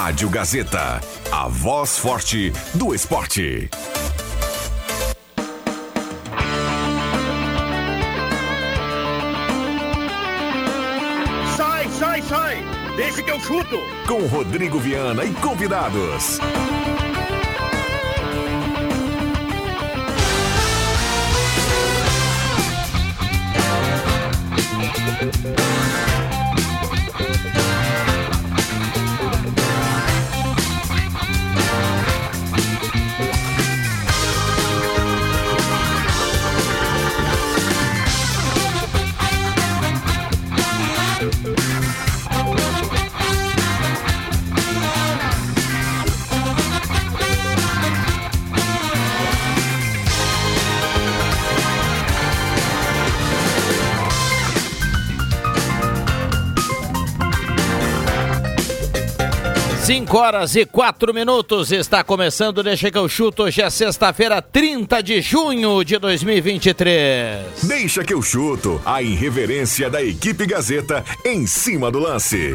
[0.00, 1.00] Rádio Gazeta,
[1.32, 3.68] a voz forte do esporte.
[11.56, 12.64] Sai, sai, sai!
[12.96, 13.76] Deixa que eu chuto!
[14.06, 16.38] Com Rodrigo Viana e convidados.
[59.98, 65.02] Cinco horas e quatro minutos está começando, deixa que eu chuto, hoje é sexta-feira, 30
[65.02, 67.64] de junho de 2023.
[67.64, 72.54] Deixa que eu chuto, a irreverência da equipe Gazeta em cima do lance.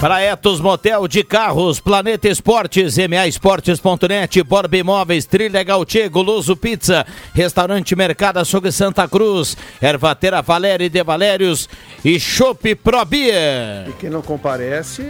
[0.00, 7.06] Para Etos Motel de Carros, Planeta Esportes, MA Esportes.net, Borba Imóveis, Trilha Gautier, Goloso Pizza,
[7.32, 11.68] Restaurante Mercado Açougue Santa Cruz, Ervatera Valéria de Valérios
[12.04, 13.88] e Chopp Pro Beer.
[13.88, 15.04] E quem não comparece,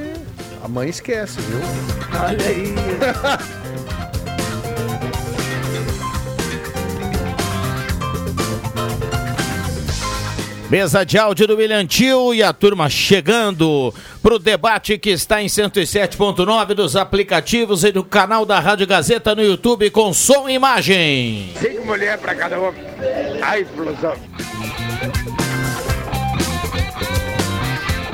[0.63, 1.61] a mãe esquece, viu?
[2.21, 2.75] Olha aí.
[10.71, 15.43] Mesa de áudio do William Tio e a turma chegando para o debate que está
[15.43, 20.53] em 107.9 dos aplicativos e do canal da Rádio Gazeta no YouTube com som e
[20.53, 21.53] imagem.
[21.61, 22.83] Cinco mulheres pra cada homem.
[23.43, 24.15] A explosão.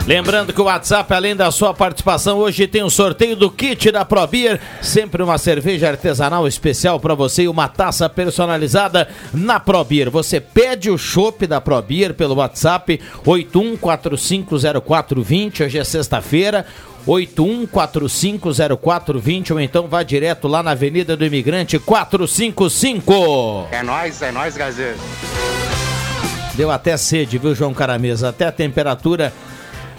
[0.07, 4.05] Lembrando que o WhatsApp, além da sua participação, hoje tem um sorteio do kit da
[4.05, 10.09] ProBeer, sempre uma cerveja artesanal especial para você e uma taça personalizada na ProBeer.
[10.09, 16.65] Você pede o chopp da ProBeer pelo WhatsApp 81450420, hoje é sexta-feira.
[17.05, 23.69] 81450420 ou então vá direto lá na Avenida do Imigrante 455.
[23.73, 24.99] É nóis, é nóis, Gazeta.
[26.55, 28.31] Deu até sede, viu, João Caramesa?
[28.31, 29.33] Até a temperatura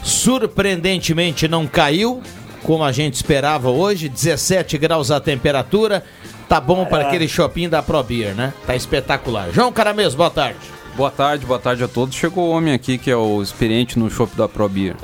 [0.07, 2.21] surpreendentemente não caiu,
[2.63, 6.03] como a gente esperava hoje, 17 graus a temperatura.
[6.47, 8.53] Tá bom para aquele shopping da ProBeer, né?
[8.65, 9.49] Tá espetacular.
[9.51, 10.59] João Caramês, boa tarde.
[10.95, 12.15] Boa tarde, boa tarde a todos.
[12.15, 14.95] Chegou o homem aqui que é o experiente no shopping da ProBeer.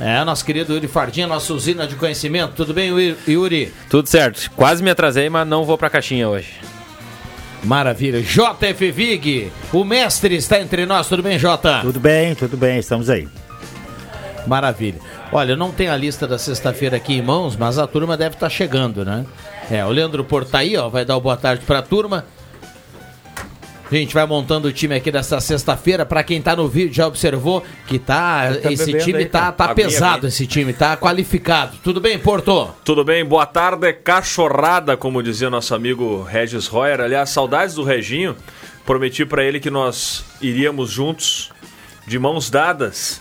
[0.00, 2.52] É, nosso querido Yuri Fardinha, nossa usina de conhecimento.
[2.54, 2.90] Tudo bem,
[3.26, 3.72] Yuri-?
[3.90, 4.50] Tudo certo.
[4.54, 6.52] Quase me atrasei, mas não vou pra caixinha hoje.
[7.64, 8.22] Maravilha.
[8.22, 11.08] JF Vig, o mestre está entre nós.
[11.08, 11.80] Tudo bem, Jota?
[11.80, 13.26] Tudo bem, tudo bem, estamos aí.
[14.46, 14.98] Maravilha.
[15.32, 18.34] Olha, eu não tenho a lista da sexta-feira aqui em mãos, mas a turma deve
[18.36, 19.24] estar chegando, né?
[19.70, 22.24] É, o Leandro Porto tá aí, ó, vai dar o boa tarde pra turma.
[23.90, 26.04] A gente vai montando o time aqui dessa sexta-feira.
[26.04, 29.72] Pra quem tá no vídeo já observou que tá, Tá esse time aí, tá, tá
[29.74, 30.28] pesado, aguinha.
[30.28, 31.76] esse time tá qualificado.
[31.84, 32.68] Tudo bem, Porto?
[32.84, 33.24] Tudo bem?
[33.24, 37.00] Boa tarde, cachorrada, como dizia nosso amigo Regis Royer.
[37.00, 38.34] Aliás, saudades do Reginho.
[38.84, 41.52] Prometi pra ele que nós iríamos juntos,
[42.08, 43.20] de mãos dadas,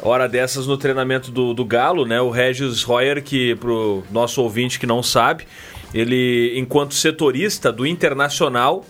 [0.00, 2.20] hora dessas no treinamento do, do Galo, né?
[2.20, 5.46] O Regis Royer, que pro nosso ouvinte que não sabe,
[5.94, 8.84] ele, enquanto setorista do Internacional,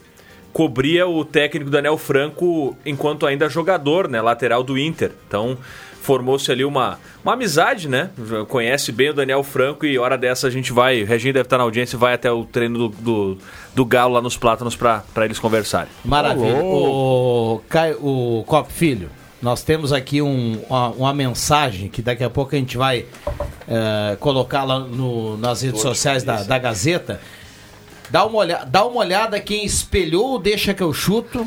[0.53, 5.12] cobria o técnico Daniel Franco enquanto ainda jogador, né, lateral do Inter.
[5.28, 5.59] Então
[6.00, 8.11] formou-se ali uma, uma amizade, né?
[8.49, 11.59] Conhece bem o Daniel Franco e hora dessa a gente vai, o Reginho deve estar
[11.59, 13.39] na audiência, vai até o treino do, do,
[13.75, 15.89] do Galo lá nos Plátanos para eles conversarem.
[16.05, 16.62] Maravilha.
[16.62, 19.11] O, Caio, o Cop Filho,
[19.43, 23.05] nós temos aqui um- uma, uma mensagem que daqui a pouco a gente vai
[24.21, 27.21] colocar lá no- nas redes sociais da, da Gazeta.
[28.11, 31.47] Dá uma, olhada, dá uma olhada quem espelhou o Deixa que eu chuto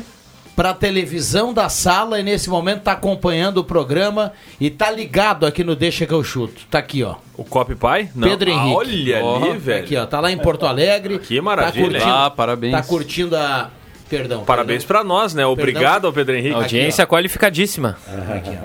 [0.54, 5.64] para televisão da sala e nesse momento tá acompanhando o programa e tá ligado aqui
[5.64, 6.60] no Deixa que eu chuto.
[6.70, 7.14] Tá aqui, ó.
[7.34, 8.10] O Cop Pai?
[8.14, 8.28] Não.
[8.28, 8.74] Pedro Ah, Henrique.
[9.14, 9.84] olha Ó, ali, velho.
[9.84, 11.18] Aqui, ó, tá lá em Porto Alegre.
[11.18, 12.72] Que maravilha, Tá curtindo, Ah, parabéns.
[12.72, 13.70] Tá curtindo a
[14.10, 14.44] Perdão.
[14.44, 15.02] Parabéns perdão.
[15.02, 15.46] para nós, né?
[15.46, 16.54] Obrigado ao Pedro Henrique.
[16.54, 17.96] Audiência qualificadíssima.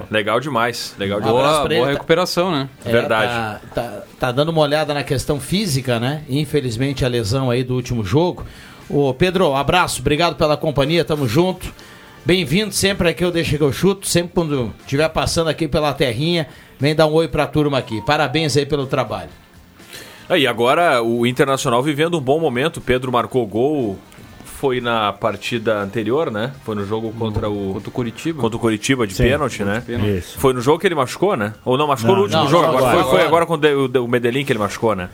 [0.09, 1.43] Legal demais, legal Um demais.
[1.43, 2.67] Boa, boa tá- recuperação, né?
[2.83, 3.31] É, Verdade.
[3.31, 6.23] tá, tá- tá dando uma olhada na questão física, né?
[6.27, 8.43] Infelizmente a lesão aí do último jogo.
[8.89, 11.71] Ô Pedro, um abraço, obrigado pela companhia, tamo junto.
[12.25, 14.07] Bem-vindo sempre aqui, eu deixo que eu chuto.
[14.07, 16.47] Sempre quando estiver passando aqui pela terrinha,
[16.79, 18.01] vem dar um oi pra turma aqui.
[18.01, 19.29] Parabéns aí pelo trabalho.
[20.27, 22.81] Aí agora o Internacional vivendo um bom momento.
[22.81, 23.99] Pedro marcou gol,
[24.59, 26.51] foi na partida anterior, né?
[26.63, 27.73] Foi no jogo contra o.
[27.73, 28.41] Contra o Curitiba.
[28.41, 29.83] Contra o Curitiba de Sim, pênalti, né?
[29.85, 30.17] Pênalti.
[30.17, 30.39] Isso.
[30.39, 31.53] Foi no jogo que ele machucou, né?
[31.63, 32.63] Ou não, machucou Não, no último não, jogo.
[32.63, 33.45] não, agora, agora, foi, foi agora.
[33.45, 35.09] com o de- o Medellín que ele machucou, né?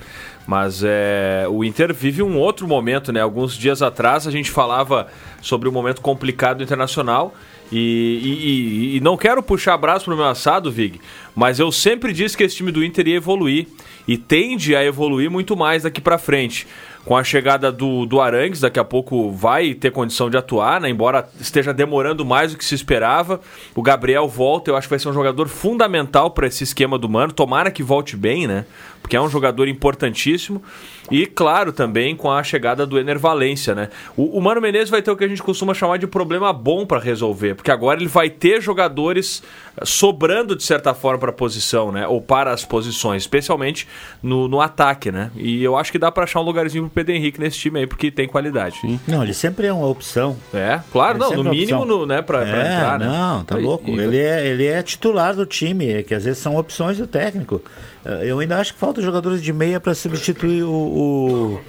[0.48, 3.22] Mas é, o Inter vive um outro momento, né?
[3.22, 5.08] Alguns dias atrás a gente falava
[5.42, 7.34] sobre o momento complicado do Internacional.
[7.74, 8.48] E, e-
[8.94, 11.00] e- e não quero puxar braço pro meu assado, Vig,
[11.34, 13.68] mas eu sempre disse que esse time do Inter ia evoluir.
[14.08, 16.68] E tende a evoluir muito mais daqui pra frente.
[17.04, 20.90] Com a chegada do, do Arangues, daqui a pouco vai ter condição de atuar, né?
[20.90, 23.42] Embora esteja demorando mais do que se esperava.
[23.74, 27.10] O Gabriel volta, eu acho que vai ser um jogador fundamental para esse esquema do
[27.10, 27.34] Mano.
[27.34, 28.66] Tomara que volte bem, né?
[29.02, 30.62] Porque é um jogador importantíssimo.
[31.10, 33.90] E, claro, também com a chegada do Ener Valência, né?
[34.16, 36.86] O, o Mano Menezes vai ter o que a gente costuma chamar de problema bom
[36.86, 37.56] para resolver.
[37.56, 39.42] Porque agora ele vai ter jogadores
[39.76, 42.08] eh, sobrando, de certa forma, para a posição, né?
[42.08, 43.88] Ou para as posições, especialmente
[44.22, 45.32] no, no ataque, né?
[45.36, 48.12] E eu acho que dá para achar um lugarzinho Pedro Henrique nesse time aí, porque
[48.12, 48.78] tem qualidade.
[49.08, 50.36] Não, ele sempre é uma opção.
[50.54, 53.06] É, claro, Ele não, no é mínimo, no, né, pra, pra é, entrar, né?
[53.08, 53.90] não, tá E- louco.
[53.90, 57.08] e- Ele, é, ele é titular do time, é que às vezes são opções do
[57.08, 57.62] técnico.
[58.06, 61.60] Eh, Eu ainda acho que falta jogadores de meia para substituir o, o,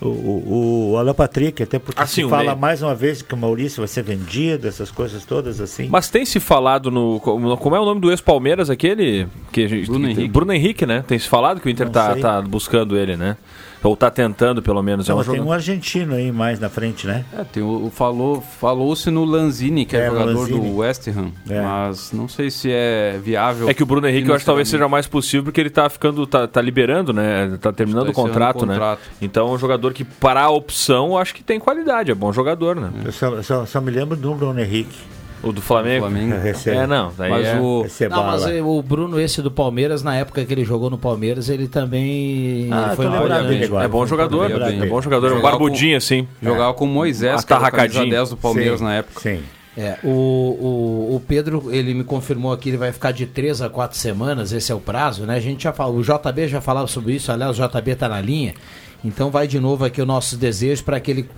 [0.00, 2.56] o, o, o Alan Patrick, até porque Ah, sim, se fala meia.
[2.56, 5.88] mais uma vez que o Maurício vai ser vendido, essas coisas todas assim.
[5.90, 7.20] Mas tem se falado no.
[7.20, 9.26] Como é o nome do ex-Palmeiras aquele?
[9.52, 10.28] Que a gente, Bruno que- Henrique.
[10.28, 11.04] Bruno Henrique, né?
[11.06, 13.36] Tem se falado que o Inter tá, tá buscando ele, né?
[13.84, 15.06] Ou tá tentando, pelo menos.
[15.06, 15.48] Não, é um tem jogo...
[15.48, 17.24] um argentino aí mais na frente, né?
[17.36, 20.60] É, tem o, o falou, falou-se no Lanzini, que é, É, jogador Lanzini.
[20.70, 21.60] do West Ham, É.
[21.60, 23.68] mas não sei se é viável.
[23.68, 25.88] É que o Bruno Henrique eu acho que talvez seja mais possível porque ele tá
[25.90, 27.58] ficando, tá, tá liberando, né?
[27.60, 28.72] Tá terminando Tá o contrato, né?
[28.74, 29.00] contrato.
[29.20, 32.32] Então é um jogador que, para a opção, eu acho que tem qualidade, é bom
[32.32, 32.90] jogador, né?
[33.04, 34.96] Eu só, só, só me lembro do Bruno Henrique.
[35.44, 36.06] O do Flamengo.
[36.06, 36.46] Flamengo.
[36.46, 37.12] Esse É, não.
[37.16, 37.60] Daí Mas é...
[37.60, 40.90] o, esse é Não, mas o Bruno, esse do Palmeiras, na época que ele jogou
[40.90, 43.84] no Palmeiras, ele também Ah, ele foi tô lembrado importante.
[43.84, 46.26] É bom jogador, é bom jogador, um Jogava barbudinho assim.
[46.42, 48.10] jogava com o Moisés, Um que era o camisa atarracadinho.
[48.10, 49.20] 10 do Palmeiras Sim, na época.
[49.20, 49.42] Sim.
[49.76, 53.68] É, o, o, o Pedro, ele me confirmou aqui, ele vai ficar de três a
[53.68, 55.34] quatro semanas, esse é o prazo, né?
[55.34, 58.20] A gente já falou, o JB já falava sobre isso, aliás, o JB tá na
[58.20, 58.54] linha.
[59.04, 61.28] Então vai de novo aqui o nosso desejo para que ele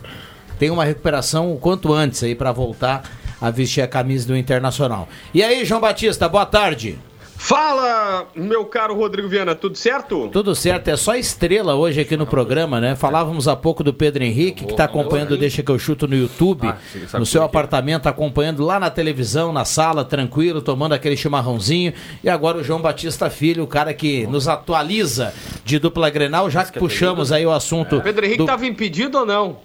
[0.59, 3.03] tenha uma recuperação o quanto antes aí para voltar
[3.41, 5.09] a vestir a camisa do Internacional.
[5.35, 6.99] E aí, João Batista, boa tarde.
[7.39, 10.29] Fala, meu caro Rodrigo Viana, tudo certo?
[10.33, 12.97] Tudo certo, é só estrela hoje aqui no programa, né?
[12.97, 16.17] Falávamos há pouco do Pedro Henrique, que está acompanhando o Deixa que eu chuto no
[16.17, 16.79] YouTube, Ah,
[17.19, 17.47] no seu quê?
[17.47, 21.93] apartamento, acompanhando lá na televisão, na sala, tranquilo, tomando aquele chimarrãozinho.
[22.25, 26.65] E agora o João Batista Filho, o cara que nos atualiza de dupla Grenal, já
[26.65, 28.01] que puxamos aí o assunto.
[28.01, 29.59] Pedro Henrique estava impedido ou não?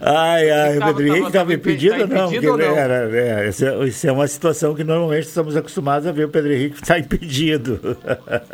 [0.00, 2.26] Ai, ai, o Pedro Henrique tava- estava tava impedido impe- tá não?
[2.26, 2.76] impedido Porque não?
[2.76, 6.28] era- é, isso, é, isso é uma situação que normalmente estamos acostumados a ver o
[6.28, 7.96] Pedro Henrique estar impedido.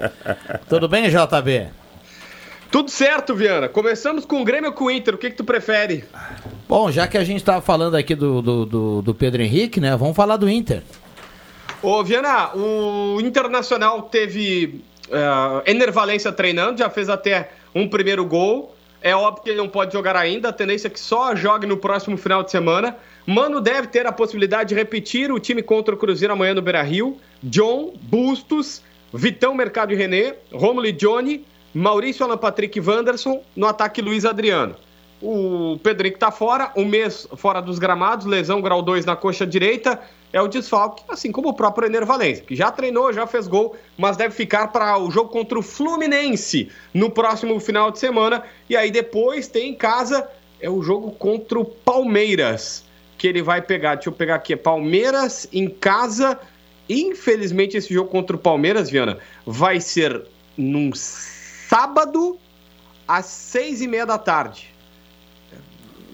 [0.69, 1.69] Tudo bem, JB?
[2.71, 3.69] Tudo certo, Viana.
[3.69, 6.05] Começamos com o Grêmio ou com o Inter, o que, que tu prefere?
[6.69, 9.97] Bom, já que a gente estava falando aqui do, do, do- do Pedro Henrique, né?
[9.97, 10.83] Vamos falar do Inter.
[11.83, 18.75] Ô, Viana, o Internacional teve uh, Ener Valência treinando, já fez até um primeiro gol.
[19.02, 21.76] É óbvio que ele não pode jogar ainda, a tendência é que só jogue no
[21.76, 22.96] próximo final de semana.
[23.26, 27.19] Mano deve ter a possibilidade de repetir o time contra o Cruzeiro amanhã no Beira-Rio.
[27.43, 28.82] John, Bustos,
[29.12, 31.44] Vitão, Mercado e René, Romulo e Johnny,
[31.75, 34.75] Maurício, Alan Patrick e Wanderson, no ataque Luiz Adriano.
[35.20, 39.98] O Pedrinho tá fora, um mês fora dos gramados, lesão grau 2 na coxa direita,
[40.30, 43.74] é o desfalque, assim como o próprio Ener Valencia, que já treinou, já fez gol,
[43.96, 48.42] mas deve ficar para o jogo contra o Fluminense no próximo final de semana.
[48.68, 50.28] E aí depois tem em casa
[50.61, 52.85] é o jogo contra o Palmeiras,
[53.18, 53.94] que ele vai pegar.
[53.94, 56.38] Deixa eu pegar aqui, é Palmeiras em casa.
[56.88, 60.25] Infelizmente esse jogo contra o Palmeiras, Viana, vai ser
[60.56, 62.38] num sábado
[63.06, 64.75] às seis e meia da tarde.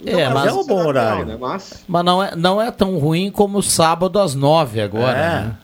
[0.04, 1.24] É, Não mas- é um bom horário.
[1.26, 1.36] né?
[1.40, 5.16] Mas Mas não é, não é tão ruim como o sábado às nove agora.
[5.18, 5.40] É.
[5.44, 5.54] né?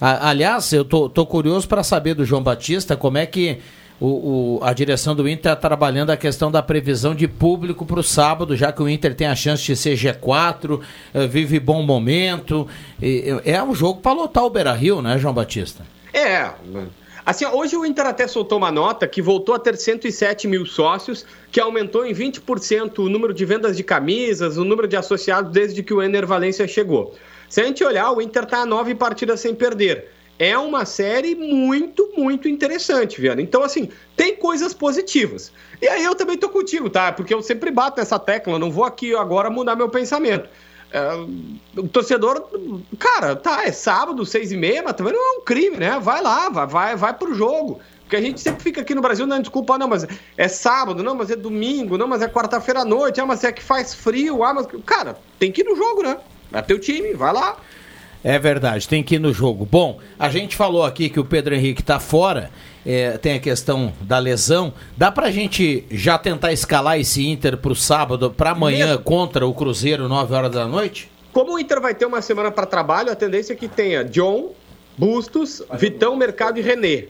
[0.00, 3.58] A- aliás, eu tô, tô curioso para saber do João Batista como é que
[3.98, 8.00] o, o- a direção do Inter está trabalhando a questão da previsão de público para
[8.00, 10.80] o sábado, já que o Inter tem a chance de ser G4,
[11.14, 12.68] eh, vive bom momento.
[13.00, 15.82] E- é um jogo para lotar o Beira Rio, né, João Batista?
[16.12, 16.50] É.
[17.26, 21.26] Assim, hoje o Inter até soltou uma nota que voltou a ter 107 mil sócios,
[21.50, 25.82] que aumentou em 20% o número de vendas de camisas, o número de associados desde
[25.82, 27.16] que o Ener Valência chegou.
[27.48, 30.08] Se a gente olhar, o Inter está a nove partidas sem perder.
[30.38, 33.42] É uma série muito, muito interessante, Viana.
[33.42, 35.50] Então, assim, tem coisas positivas.
[35.82, 37.10] E aí eu também tô contigo, tá?
[37.10, 40.48] Porque eu sempre bato nessa tecla, não vou aqui agora mudar meu pensamento.
[40.96, 42.48] É, o torcedor,
[42.98, 45.98] cara, tá, é sábado, seis e meia, mas também não é um crime, né?
[46.00, 47.80] Vai lá, vai, vai, vai pro jogo.
[48.00, 50.06] Porque a gente sempre fica aqui no Brasil dando desculpa, não, mas
[50.38, 53.52] é sábado, não, mas é domingo, não, mas é quarta-feira à noite, ah, mas é
[53.52, 54.66] que faz frio, ah, mas.
[54.86, 56.16] Cara, tem que ir no jogo, né?
[56.50, 57.58] É teu time, vai lá.
[58.28, 59.64] É verdade, tem que ir no jogo.
[59.64, 62.50] Bom, a gente falou aqui que o Pedro Henrique tá fora,
[62.84, 64.74] é, tem a questão da lesão.
[64.96, 69.04] Dá pra gente já tentar escalar esse Inter pro sábado, pra amanhã, Mesmo.
[69.04, 71.08] contra o Cruzeiro, 9 horas da noite?
[71.32, 74.50] Como o Inter vai ter uma semana para trabalho, a tendência é que tenha John,
[74.98, 77.04] Bustos, Vitão, Mercado e René.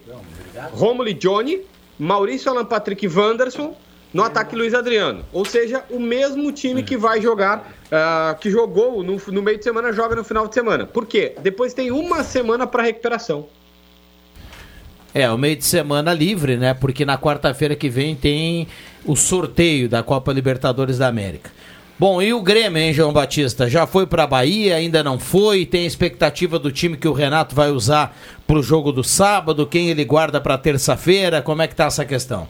[0.73, 1.63] Romulo e Johnny,
[1.99, 3.75] Maurício, Alan Patrick e Wanderson,
[4.13, 5.25] no ataque Luiz Adriano.
[5.33, 9.65] Ou seja, o mesmo time que vai jogar, ah, que jogou no, no meio de
[9.65, 10.87] semana, joga no final de semana.
[10.87, 11.35] Por quê?
[11.43, 13.47] Depois tem uma semana para recuperação.
[15.15, 16.75] É, o meio de semana livre, né?
[16.75, 18.69] Porque na quarta-feira que vem tem
[19.05, 21.51] o sorteio da Copa Libertadores da América.
[21.99, 23.71] Bom, e o Grêmio, hein, João Batista?
[23.71, 25.65] Já foi pra Bahia, ainda não foi?
[25.65, 28.15] Tem expectativa do time que o Renato vai usar
[28.47, 29.67] pro jogo do sábado?
[29.67, 31.41] Quem ele guarda pra terça-feira?
[31.41, 32.47] Como é que tá essa questão?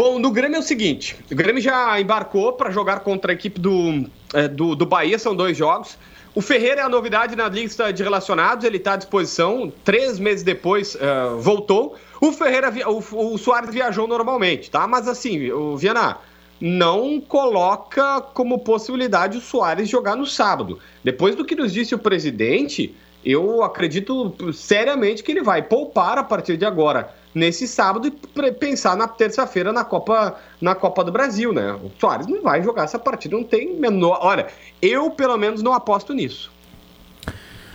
[0.00, 3.60] Bom, no Grêmio é o seguinte: o Grêmio já embarcou para jogar contra a equipe
[3.60, 5.98] do, eh, do, do Bahia, são dois jogos.
[6.34, 9.70] O Ferreira é a novidade na lista de relacionados, ele está à disposição.
[9.84, 11.98] Três meses depois eh, voltou.
[12.18, 14.86] O Ferreira, o, o Soares viajou normalmente, tá?
[14.86, 16.16] Mas assim, o Viana
[16.58, 20.78] não coloca como possibilidade o Soares jogar no sábado.
[21.04, 26.24] Depois do que nos disse o presidente, eu acredito seriamente que ele vai poupar a
[26.24, 31.52] partir de agora nesse sábado e pensar na terça-feira na Copa na Copa do Brasil,
[31.52, 31.72] né?
[31.74, 34.18] O Soares não vai jogar essa partida, não tem menor.
[34.22, 34.46] Olha,
[34.82, 36.50] eu pelo menos não aposto nisso.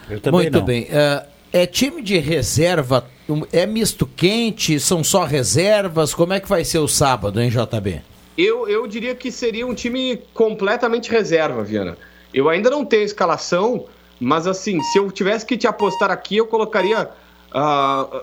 [0.09, 0.65] Eu também Muito não.
[0.65, 0.87] bem.
[0.89, 3.05] É, é time de reserva,
[3.51, 6.13] é misto quente, são só reservas?
[6.13, 8.01] Como é que vai ser o sábado, hein, JB?
[8.37, 11.97] Eu, eu diria que seria um time completamente reserva, Viana.
[12.33, 13.85] Eu ainda não tenho escalação,
[14.19, 17.09] mas assim, se eu tivesse que te apostar aqui, eu colocaria
[17.53, 18.21] ah,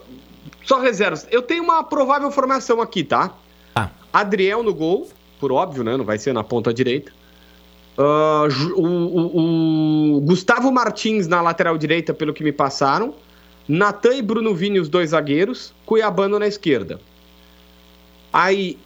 [0.65, 1.27] só reservas.
[1.31, 3.33] Eu tenho uma provável formação aqui, tá?
[3.75, 3.91] Ah.
[4.13, 5.09] Adriel no gol,
[5.41, 5.97] por óbvio, né?
[5.97, 7.13] Não vai ser na ponta direita.
[8.49, 13.15] Ju- o, o- o Gustavo Martins na lateral direita, pelo que me passaram.
[13.69, 15.73] Natan e Bruno Vini, os dois zagueiros.
[15.87, 17.01] Cuiabano na esquerda.
[18.33, 18.79] Aí,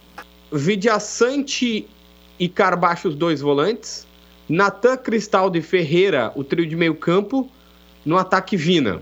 [0.51, 1.87] Vidiaçante
[2.39, 4.06] e Carbacho, os dois volantes.
[4.49, 7.49] Natan, Cristaldo e Ferreira, o trio de meio campo.
[8.05, 9.01] No ataque, Vina.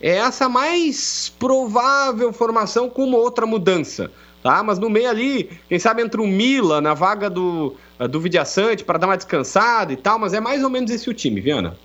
[0.00, 4.10] É essa a mais provável formação com uma outra mudança.
[4.42, 4.62] Tá?
[4.62, 7.76] Mas no meio ali, quem sabe entra o Mila na vaga do,
[8.10, 10.18] do Vidiaçante para dar uma descansada e tal.
[10.18, 11.76] Mas é mais ou menos esse o time, Viana.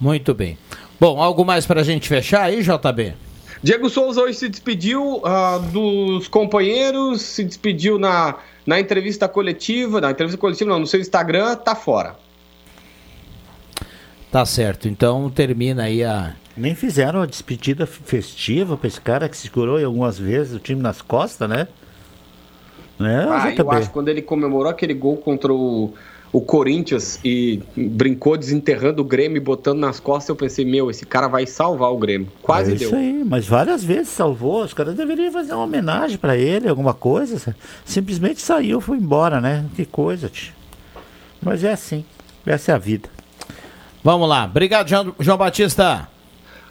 [0.00, 0.56] Muito bem.
[1.00, 3.25] Bom, algo mais pra gente fechar aí, JB?
[3.66, 10.12] Diego Souza hoje se despediu ah, dos companheiros, se despediu na, na entrevista coletiva, na
[10.12, 12.14] entrevista coletiva não, no seu Instagram, tá fora.
[14.30, 14.86] Tá certo.
[14.86, 16.36] Então termina aí a.
[16.56, 21.02] Nem fizeram a despedida festiva pra esse cara que segurou algumas vezes o time nas
[21.02, 21.66] costas, né?
[23.00, 25.92] Né, Ah, eu acho que quando ele comemorou aquele gol contra o,
[26.32, 31.06] o Corinthians e brincou desenterrando o Grêmio e botando nas costas, eu pensei, meu, esse
[31.06, 32.28] cara vai salvar o Grêmio.
[32.42, 32.88] Quase é deu.
[32.88, 34.62] isso aí, mas várias vezes salvou.
[34.62, 37.54] Os caras deveriam fazer uma homenagem pra ele, alguma coisa.
[37.84, 39.64] Simplesmente saiu, foi embora, né?
[39.74, 40.52] Que coisa, tio.
[41.42, 42.04] Mas é assim.
[42.44, 43.08] Essa é a vida.
[44.02, 44.44] Vamos lá.
[44.44, 46.08] Obrigado, João, João Batista.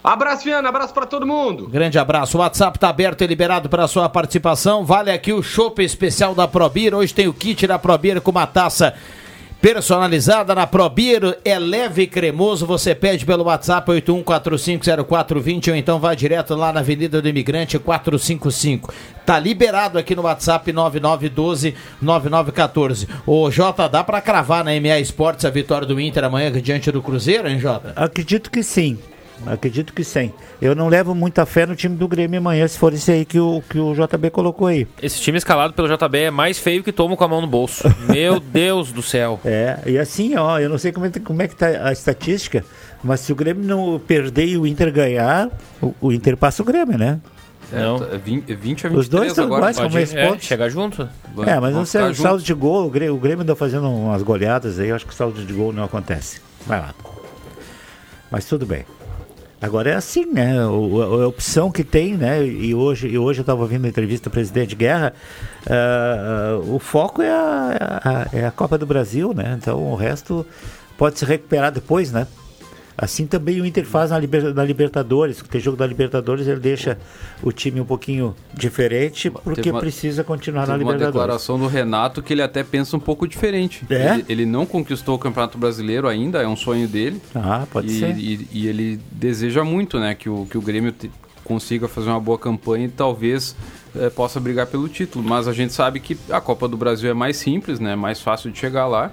[0.03, 1.67] Abraço, Viana, abraço pra todo mundo.
[1.67, 2.38] Grande abraço.
[2.38, 4.85] O WhatsApp tá aberto e liberado para sua participação.
[4.85, 6.93] Vale aqui o chopp especial da Probir.
[6.93, 8.93] Hoje tem o kit da Probir com uma taça
[9.65, 11.39] personalizada na Probir.
[11.43, 12.67] É leve e cremoso.
[12.67, 18.93] Você pede pelo WhatsApp 81450420 ou então vai direto lá na Avenida do Imigrante 455.
[19.25, 23.07] Tá liberado aqui no WhatsApp 9912-9914.
[23.25, 27.01] Ô, Jota, dá pra cravar na MA Esportes a vitória do Inter amanhã diante do
[27.01, 27.91] Cruzeiro, hein, Jota?
[27.95, 29.00] Acredito que sim.
[29.46, 30.32] Acredito que sim.
[30.62, 33.39] Eu não levo muita fé no time do Grêmio amanhã, se for esse aí que
[33.39, 34.88] o, que o JB colocou aí.
[35.01, 37.84] Esse time escalado pelo JB é mais feio que tomo com a mão no bolso.
[38.10, 39.39] Meu Deus do céu.
[39.44, 42.63] É, e assim, ó, eu não sei como é, como é que tá a estatística,
[43.04, 45.50] mas se o Grêmio não perder e o Inter ganhar,
[45.82, 47.20] o, o Inter passa o Grêmio, né?
[47.72, 47.98] Não.
[48.04, 50.44] É 20, 20 a 23 Os dois estão iguais, como Pode esse é, ponto.
[50.44, 51.10] chegar junto.
[51.46, 54.22] É, mas não sei, o saldo de gol, o Grêmio, o Grêmio anda fazendo umas
[54.22, 56.42] goleadas aí, eu acho que o saldo de gol não acontece.
[56.65, 56.94] Vai lá.
[58.32, 58.86] Mas tudo bem.
[59.62, 60.63] Agora é assim, né?
[60.67, 62.45] O, a, a opção que tem, né?
[62.45, 65.13] E hoje, e hoje eu estava ouvindo a entrevista do presidente Guerra.
[65.67, 69.57] ah, ah, o foco é a, a- é a Copa do Brasil, né?
[69.59, 70.45] Então o resto
[70.97, 72.27] pode se recuperar depois, né?
[72.97, 75.41] Assim também o Inter faz na, Liber- na Libertadores.
[75.49, 76.97] Tem jogo da Libertadores, ele deixa
[77.43, 81.13] o time um pouquinho diferente porque uma- precisa continuar na Teve uma Libertadores.
[81.13, 83.85] declaração do Renato que ele até pensa um pouco diferente.
[83.89, 84.13] É?
[84.13, 87.21] Ele, ele não conquistou o Campeonato Brasileiro ainda, é um sonho dele.
[87.35, 88.17] Ah, pode e, ser.
[88.17, 91.11] E, e ele deseja muito, né, que o, que o Grêmio te-
[91.43, 93.55] consiga fazer uma boa campanha e talvez
[93.95, 95.23] eh, possa brigar pelo título.
[95.27, 97.93] Mas a gente sabe que a Copa do Brasil é mais simples, né?
[97.95, 99.11] Mais fácil de chegar lá.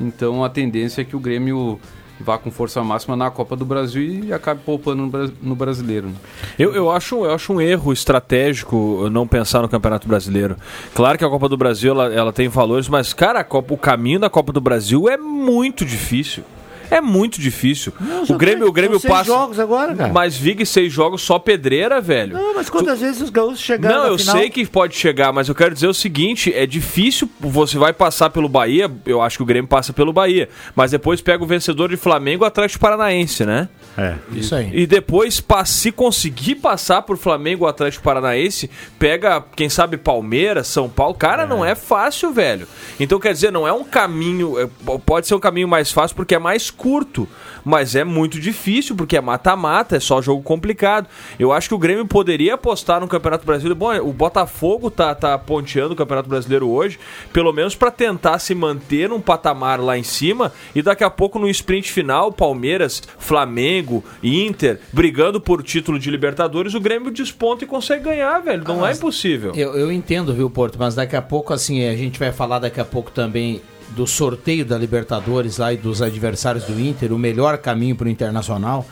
[0.00, 1.80] Então a tendência é que o Grêmio
[2.20, 6.08] vá com força máxima na Copa do Brasil e acabe poupando no, bra- no brasileiro.
[6.08, 6.14] né?
[6.58, 10.56] Eu, eu, acho, eu acho um erro estratégico não pensar no Campeonato Brasileiro.
[10.94, 14.18] Claro que a Copa do Brasil ela, ela tem valores, mas, cara, Copa- o caminho
[14.20, 16.42] da Copa do Brasil é muito difícil.
[16.90, 17.92] É muito difícil.
[18.28, 19.24] o Grêmio, o Grêmio passa.
[19.24, 20.12] jogos agora, cara.
[20.12, 22.34] Mas Vig seis jogos só pedreira, velho.
[22.34, 24.36] Não, mas quantas vezes os gaúchos chegaram Não, eu final?
[24.36, 27.28] sei que pode chegar, mas eu quero dizer o seguinte: é difícil.
[27.40, 30.48] Você vai passar pelo Bahia, eu acho que o Grêmio passa pelo Bahia.
[30.74, 33.68] Mas depois pega o vencedor de Flamengo Atlético Paranaense, né?
[33.96, 34.14] É.
[34.32, 34.70] Isso aí.
[34.72, 41.14] E depois, se conseguir passar por Flamengo Atlético Paranaense, pega, quem sabe, Palmeiras, São Paulo.
[41.14, 42.66] Cara, não é fácil, velho.
[43.00, 44.58] Então, quer dizer, não é um caminho.
[44.60, 44.68] é,
[45.04, 47.28] Pode ser um caminho mais fácil porque é mais curto.
[47.64, 51.08] Mas é muito difícil porque é mata-mata, é só jogo complicado.
[51.38, 53.74] Eu acho que o Grêmio poderia apostar no Campeonato Brasileiro.
[53.74, 56.98] Bom, o Botafogo tá, tá ponteando o Campeonato Brasileiro hoje,
[57.32, 61.38] pelo menos para tentar se manter num patamar lá em cima e daqui a pouco
[61.38, 67.66] no sprint final, Palmeiras, Flamengo, Inter, brigando por título de Libertadores, o Grêmio desponta e
[67.66, 68.64] consegue ganhar, velho.
[68.64, 69.52] Não é impossível.
[69.54, 72.80] Eu, eu entendo, viu, Porto, mas daqui a pouco, assim, a gente vai falar daqui
[72.80, 77.58] a pouco também do sorteio da Libertadores lá e dos adversários do Inter, o melhor
[77.58, 78.86] caminho para o Internacional.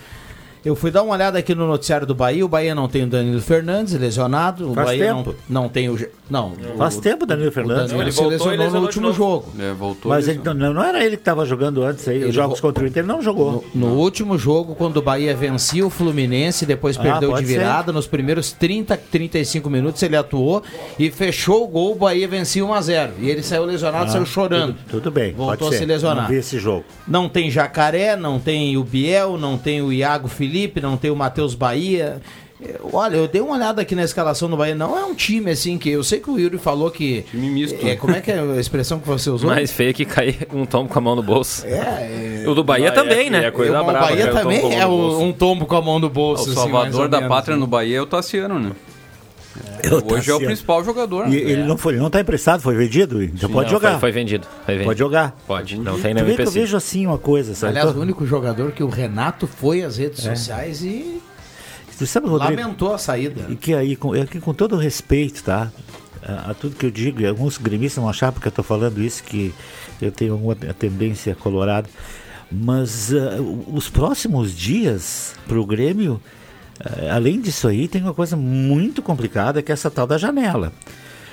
[0.65, 2.45] Eu fui dar uma olhada aqui no noticiário do Bahia.
[2.45, 4.71] O Bahia não tem o Danilo Fernandes, lesionado.
[4.71, 5.35] O Faz Bahia tempo.
[5.49, 5.99] não, não tem o.
[6.31, 7.83] Não, Faz o, tempo, Danilo o Fernandes.
[7.91, 9.17] Danilo Ele se voltou lesionou no último novo.
[9.19, 9.53] jogo.
[9.59, 12.17] É, voltou Mas ele- não, não era ele que estava jogando antes aí.
[12.17, 13.63] Ele Os jogos vo- contra o Inter ele não jogou.
[13.75, 17.47] No, no último jogo, quando o Bahia vencia o Fluminense, depois Ah, perdeu de pode
[17.47, 17.59] ser.
[17.59, 20.63] virada, nos primeiros 30, 35 minutos ele atuou
[20.99, 24.25] e fechou o gol, o Bahia vencia 1 a 0 E ele saiu lesionado, saiu
[24.25, 24.73] chorando.
[24.75, 25.35] Tudo, tudo bem.
[25.35, 25.79] Voltou pode a ser.
[25.81, 26.23] se lesionar.
[26.23, 26.85] Não vi esse jogo.
[27.07, 31.17] Não tem Jacaré, não tem o Biel, não tem o Iago Felipe, não tem o
[31.17, 32.21] Matheus Bahia.
[32.63, 34.75] É, Olha, eu dei uma olhada aqui na escalação do Bahia.
[34.75, 35.91] Não é um time assim que.
[35.91, 37.23] Eu sei que o Yuri falou que.
[37.31, 37.85] Time misto.
[37.87, 39.51] É, como é que é a expressão que você usou?
[39.51, 41.67] Mais feio que cair um tombo com a mão no bolso.
[41.67, 42.49] É, é.
[42.49, 43.51] O do Bahia Ah, é- também, é né?
[43.51, 44.31] coisa o brava, Bahia né?
[44.31, 46.45] O tom também é um tombo com a mão no bolso.
[46.49, 47.35] O assim, salvador ou da menos.
[47.35, 48.71] pátria no Bahia é o Tassiano, né?
[49.83, 51.27] Eu Hoje é o principal jogador.
[51.29, 51.37] E né?
[51.37, 53.23] ele não foi, ele não tá emprestado, foi vendido?
[53.23, 53.91] Então pode Não, jogar.
[53.93, 54.47] Foi, foi vendido.
[54.65, 54.85] Foi vendido.
[54.89, 55.37] Pode jogar.
[55.47, 55.79] Pode.
[55.79, 57.79] Não tem nenhum eu vejo assim uma coisa, sabe?
[57.79, 60.35] Aliás, o único jogador que o Renato foi às redes É.
[60.35, 61.21] sociais e
[61.97, 63.43] Tu sabe, Rodrigo, lamentou a saída.
[63.49, 65.71] e que aí, com, é que com todo respeito, tá?
[66.27, 69.01] A, a tudo que eu digo, e alguns gremistas vão achar porque eu tô falando
[69.01, 69.55] isso, que
[70.03, 71.89] eu tenho alguma tendência colorada.
[72.51, 76.44] Mas o- os próximos dias pro Grêmio, ah,
[77.11, 80.73] além disso aí, tem uma coisa muito complicada que é essa tal da janela.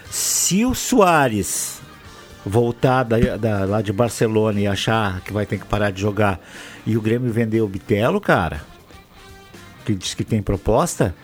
[0.10, 1.80] Se o Soares
[2.46, 6.40] voltar da, da- lá de Barcelona e achar que vai ter que parar de jogar
[6.86, 8.62] e o Grêmio vender o Bitelo, cara,
[9.86, 11.16] que diz que tem proposta,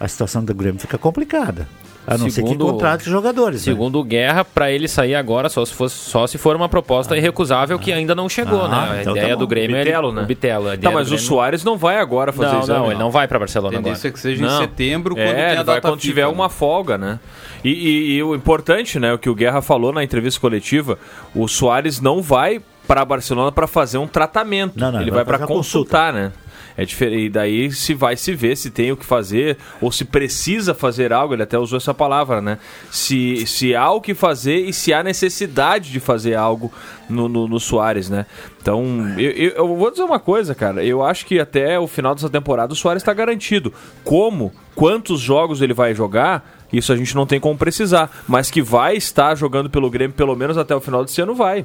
[0.00, 1.68] a situação do Grêmio fica complicada.
[2.04, 3.60] A não ser que Segundo- contrate jogadores.
[3.64, 3.72] né?
[3.72, 7.16] Segundo o Guerra, pra ele sair agora, só se, fosse, só se for uma proposta
[7.16, 8.76] irrecusável que ainda não chegou, Ah, né?
[8.76, 9.40] A então tá ideia bom.
[9.40, 10.22] do Grêmio Bitelo, é né?
[10.22, 10.68] o Bitelo.
[10.70, 12.78] a Tá, mas do o Grêmio- Soares não vai agora fazer Não, exame.
[12.80, 13.84] não, ele não vai pra A Barcelona agora.
[13.84, 14.52] tendência é que seja Não.
[14.56, 16.26] em setembro, quando é, tem a ele data vai quando FIFA, tiver né?
[16.28, 17.20] uma folga, né?
[17.62, 20.98] E, e- e o importante, né, o que o Guerra falou na entrevista coletiva,
[21.34, 22.60] o Soares não vai
[22.92, 24.78] para Barcelona para fazer um tratamento.
[24.78, 26.30] Não, não, ele vai vai para consultar, né?
[26.76, 27.24] É diferente.
[27.24, 31.10] E daí se vai se ver se tem o que fazer ou se precisa fazer
[31.10, 31.32] algo.
[31.32, 32.58] Ele até usou essa palavra, né?
[32.90, 36.70] Se, se há o que fazer e se há necessidade de fazer algo
[37.08, 38.26] no, no, no Soares, né?
[38.60, 38.84] Então,
[39.18, 40.84] eu, eu, eu vou dizer uma coisa, cara.
[40.84, 43.72] Eu acho que até o final dessa temporada o Soares está garantido.
[44.04, 48.10] Como, quantos jogos ele vai jogar, isso a gente não tem como precisar.
[48.28, 51.64] Mas que vai estar jogando pelo Grêmio pelo menos até o final desse ano, vai.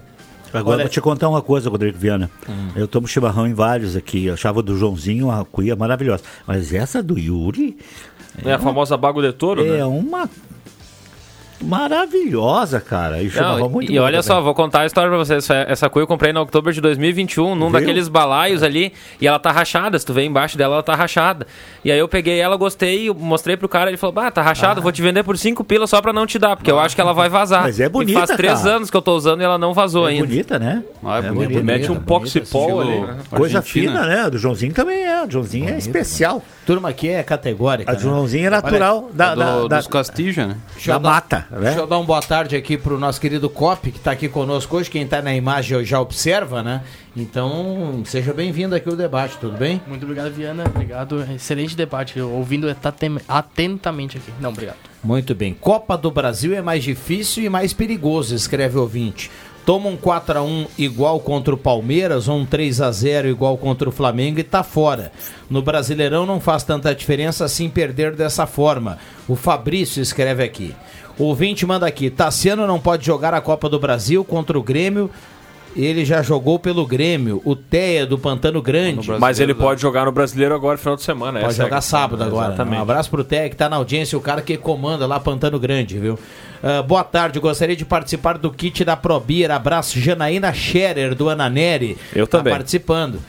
[0.53, 2.29] Agora Olha- vou te contar uma coisa, Rodrigo Viana.
[2.75, 4.25] Eu tomo chimarrão em vários aqui.
[4.25, 6.23] Eu achava do Joãozinho uma cuia maravilhosa.
[6.45, 7.77] Mas essa do Yuri
[8.45, 9.85] É, a famosa Bago de Toro, é né?
[9.85, 10.29] uma
[11.61, 13.21] maravilhosa, cara.
[13.21, 14.45] E chimarrão Não, muito e olha só, também.
[14.45, 15.43] vou contar a história pra vocês.
[15.43, 17.79] Essa, essa cuia eu comprei em outubro de 2021, num Viu?
[17.79, 19.97] daqueles balaios ali, e ela tá rachada.
[19.97, 21.47] Se tu vê embaixo dela, ela tá rachada.
[21.83, 24.91] E aí eu peguei ela, gostei, mostrei pro cara, ele falou: Ah, tá rachada, vou
[24.91, 27.13] te vender por 5 pilas só pra não te dar, porque eu acho que ela
[27.13, 27.63] vai vazar.
[27.63, 28.75] Mas é bonita, E faz três cara.
[28.75, 30.25] anos que eu tô usando e ela não vazou É ainda.
[30.27, 30.83] bonita, né?
[31.03, 31.35] Ah, é bonito.
[31.49, 31.63] bonita.
[31.63, 32.91] Mete um bonita, poxipol ali.
[32.93, 33.91] Estilo Coisa Argentina.
[34.03, 34.29] fina, né?
[34.29, 35.23] Do Joãozinho também é.
[35.25, 36.41] O Joãozinho é especial.
[36.67, 37.89] Turma aqui é categórica.
[37.89, 37.99] A né?
[38.01, 40.57] Joãozinho é natural da, É do- da, da, dos Castija, né?
[40.73, 41.59] Deixa da eu dar- mata, né?
[41.61, 44.75] Deixa eu dar uma boa tarde aqui pro nosso querido Cop, que tá aqui conosco
[44.75, 44.89] hoje.
[44.91, 46.81] Quem tá na imagem já observa, né?
[47.15, 49.81] Então, seja bem-vindo aqui ao debate, tudo bem?
[49.87, 50.65] Muito obrigado, Viana.
[50.65, 51.25] Obrigado.
[51.33, 52.19] Excelente debate.
[52.19, 52.67] Eu Ouvindo
[53.27, 54.31] atentamente aqui.
[54.39, 54.77] Não, obrigado.
[55.03, 55.53] Muito bem.
[55.53, 59.31] Copa do Brasil é mais difícil e mais perigoso, escreve o ouvinte.
[59.67, 64.43] Toma um 4x1 igual contra o Palmeiras ou um 3x0 igual contra o Flamengo e
[64.43, 65.11] tá fora.
[65.49, 68.97] No Brasileirão não faz tanta diferença assim perder dessa forma.
[69.27, 70.73] O Fabrício escreve aqui.
[71.19, 75.11] O ouvinte manda aqui: Tassiano não pode jogar a Copa do Brasil contra o Grêmio.
[75.77, 79.11] Ele já jogou pelo Grêmio, o Teia do Pantano Grande.
[79.19, 81.39] Mas ele pode jogar no brasileiro agora, final de semana.
[81.39, 81.99] Pode é jogar questão.
[81.99, 82.47] sábado agora.
[82.47, 82.79] Exatamente.
[82.79, 85.99] Um abraço pro Tec, que tá na audiência, o cara que comanda lá Pantano Grande,
[85.99, 86.17] viu?
[86.63, 89.51] Ah, boa tarde, gostaria de participar do kit da Probir.
[89.51, 91.95] Abraço, Janaína Scherer, do Ananeri.
[92.15, 92.51] Eu também.
[92.51, 93.19] Tá participando.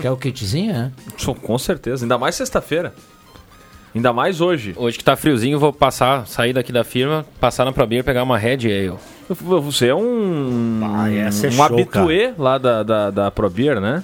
[0.00, 0.92] Quer o kitzinho, né?
[1.16, 2.04] Só- Com certeza.
[2.04, 2.94] Ainda mais sexta-feira.
[3.94, 4.74] Ainda mais hoje.
[4.76, 8.38] Hoje que tá friozinho, vou passar, sair daqui da firma, passar na Probir, pegar uma
[8.38, 8.98] Red Ale.
[9.28, 10.80] Você é um.
[10.82, 14.02] Ah, essa é um show, habituê lá da, da, da ProBeer, né?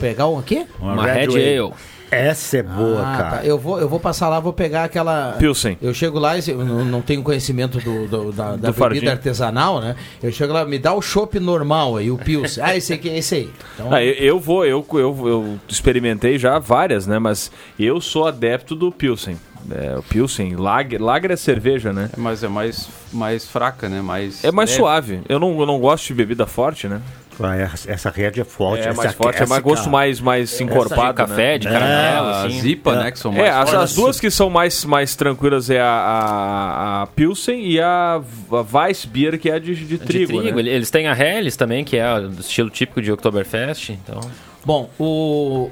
[0.00, 0.66] Pegar um aqui?
[0.80, 1.72] Uma Red Ale.
[2.12, 3.30] Essa é boa, Ah, cara.
[3.38, 3.44] tá.
[3.44, 5.32] Eu vou, eu vou passar lá, vou pegar aquela.
[5.38, 5.78] Pilsen.
[5.80, 9.10] Eu chego lá, e não, não tenho conhecimento do, do- da, da Do bebida fardinho.
[9.10, 9.96] artesanal, né?
[10.22, 12.62] Eu chego lá, me dá o chopp normal aí, o Pilsen.
[12.62, 13.50] Ah, esse aqui é esse aí.
[13.74, 17.18] Então, Ah, eu, eu vou, eu, eu, eu experimentei já várias, né?
[17.18, 19.38] Mas eu sou adepto do Pilsen.
[19.70, 22.10] É, o Pilsen, Lager, Lager é cerveja, né?
[22.16, 24.02] Mas é mais, mais fraca, né?
[24.02, 24.80] Mais É mais leve.
[24.82, 25.20] suave.
[25.28, 27.00] Eu não, eu não gosto de bebida forte, né?
[27.40, 28.84] Ah, essa- essa rede é forte.
[28.84, 31.08] É essa, mais forte, é essa, mais gosto mais, mais encorpado.
[31.10, 31.58] de café, né?
[31.58, 32.60] de caramelo, A assim.
[32.60, 33.10] Zipa, né?
[33.10, 37.02] Que são mais É, as, as duas que são mais, mais tranquilas é a, a,
[37.02, 40.42] a Pilsen e a, a Weissbier, que é a de, de De trigo, trigo.
[40.54, 40.60] né?
[40.60, 43.90] Ele- Eles têm a Helles também, que é do estilo típico de Oktoberfest.
[43.90, 44.20] Então,
[44.64, 45.70] Bom, o.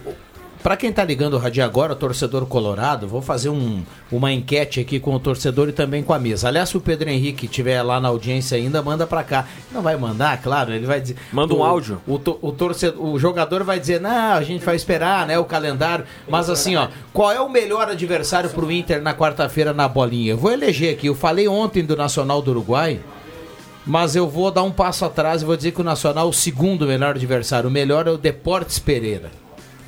[0.63, 4.79] Pra quem tá ligando o rádio agora, o torcedor colorado, vou fazer um- uma enquete
[4.79, 6.49] aqui com o torcedor e também com a mesa.
[6.49, 9.47] Aliás, se o Pedro Henrique estiver lá na audiência ainda, manda pra cá.
[9.73, 11.17] Não vai mandar, claro, ele vai dizer.
[11.33, 12.03] Manda um o- áudio.
[12.07, 16.05] O, o torcedor, o jogador vai dizer, não, a gente vai esperar, né, o calendário.
[16.29, 20.33] Mas assim, ó, qual é o melhor adversário pro Inter na quarta-feira na bolinha?
[20.33, 21.07] Eu vou eleger aqui.
[21.07, 23.01] Eu falei ontem do Nacional do Uruguai.
[23.87, 26.35] Mas eu vou dar um passo atrás e vou dizer que o Nacional é o
[26.35, 27.71] segundo melhor adversário.
[27.71, 29.31] O melhor é o Deportes Pereira.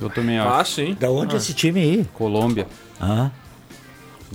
[0.03, 0.49] Eu também acho.
[0.49, 0.95] Ah, sim.
[0.99, 2.05] Da onde esse time aí?
[2.13, 2.67] Colômbia.
[2.99, 3.29] Ah.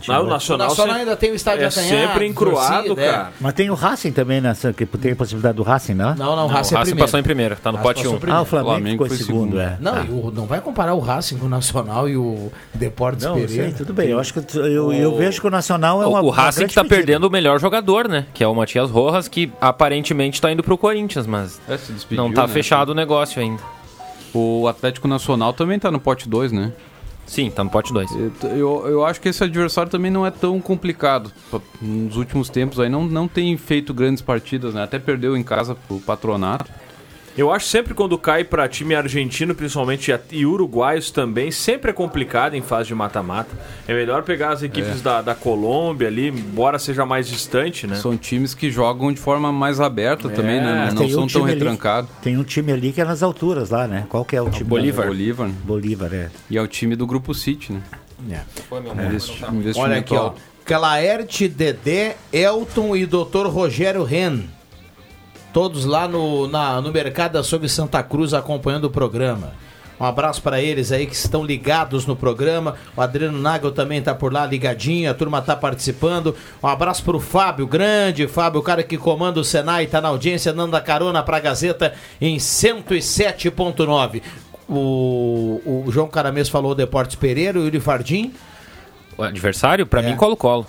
[0.07, 3.03] Ah, o O Nacional, Nacional sempre- ainda tem o estádio é acanhado, sempre encruado, torcida,
[3.03, 3.11] é.
[3.13, 3.33] cara.
[3.41, 6.15] Mas tem o Racing também, nessa, que tem a possibilidade do Racing, não?
[6.15, 6.99] Não, não, o o Racing é Racing primeiro.
[7.09, 8.19] passou em primeiro, tá no pote passou 1.
[8.21, 8.39] primeiro.
[8.39, 9.61] Ah, o Flamengo, Flamengo ficou em foi segundo, segundo.
[9.61, 9.77] é.
[9.81, 10.07] Não, Ah.
[10.09, 13.65] o- não vai comparar o Racing com o Nacional e o Deportes Não, Pereira.
[13.65, 14.09] sei, tudo bem.
[14.11, 16.21] Eu acho que tu- eu, eu vejo que o Nacional é uma.
[16.21, 18.25] o uma Racing que tá perdendo o melhor jogador, né?
[18.33, 22.33] Que é o Matias Rojas, que aparentemente tá indo pro Corinthians, mas É, despediu, não
[22.33, 22.53] tá né?
[22.53, 23.61] fechado o negócio ainda.
[24.35, 26.73] O Atlético Nacional também tá no pote 2, né?
[27.27, 28.11] Sim, tá no pote 2.
[28.11, 31.31] Eu, eu, eu acho que esse adversário também não é tão complicado.
[31.81, 34.83] Nos últimos tempos aí não, não tem feito grandes partidas, né?
[34.83, 36.71] Até perdeu em casa pro Patronato.
[37.39, 42.55] Eu acho sempre quando cai pra time argentino, principalmente e uruguaios também, sempre é complicado
[42.55, 43.51] em fase de mata-mata.
[43.87, 47.95] É melhor pegar as equipes da, da Colômbia ali, embora seja mais distante, né?
[47.95, 50.87] São times que jogam de forma mais aberta também, né?
[50.87, 52.11] Mas Não, um são tão retrancados.
[52.21, 54.05] Tem um time ali que é nas alturas lá, né?
[54.09, 54.65] Qual que é o time?
[54.69, 55.07] Bolívar.
[55.07, 55.49] Bolívar.
[55.63, 56.31] Bolívar, é.
[56.51, 57.81] E é o time do Grupo City, né?
[59.07, 60.33] Investi- investimento Olha aqui, ó.
[60.65, 63.47] Claerte, Dedé, Elton e Dr.
[63.47, 64.41] Rogério Ren.
[65.59, 69.55] Todos lá no, na- no Mercado Açougue Santa Cruz acompanhando o programa.
[69.99, 72.77] Um abraço para eles aí que estão ligados no programa.
[72.97, 76.33] O Adriano Nagel também tá por lá ligadinho, a turma tá participando.
[76.63, 80.53] Um abraço pro Fábio, grande Fábio, o cara que comanda o Senai, tá na audiência,
[80.53, 84.23] dando a carona pra Gazeta em 107.9.
[84.69, 88.33] O, o João Caramês falou o Deportes Pereira, o Yuri Fardim,
[89.17, 90.05] O adversário, pra É.
[90.09, 90.65] mim, Colo-Colo.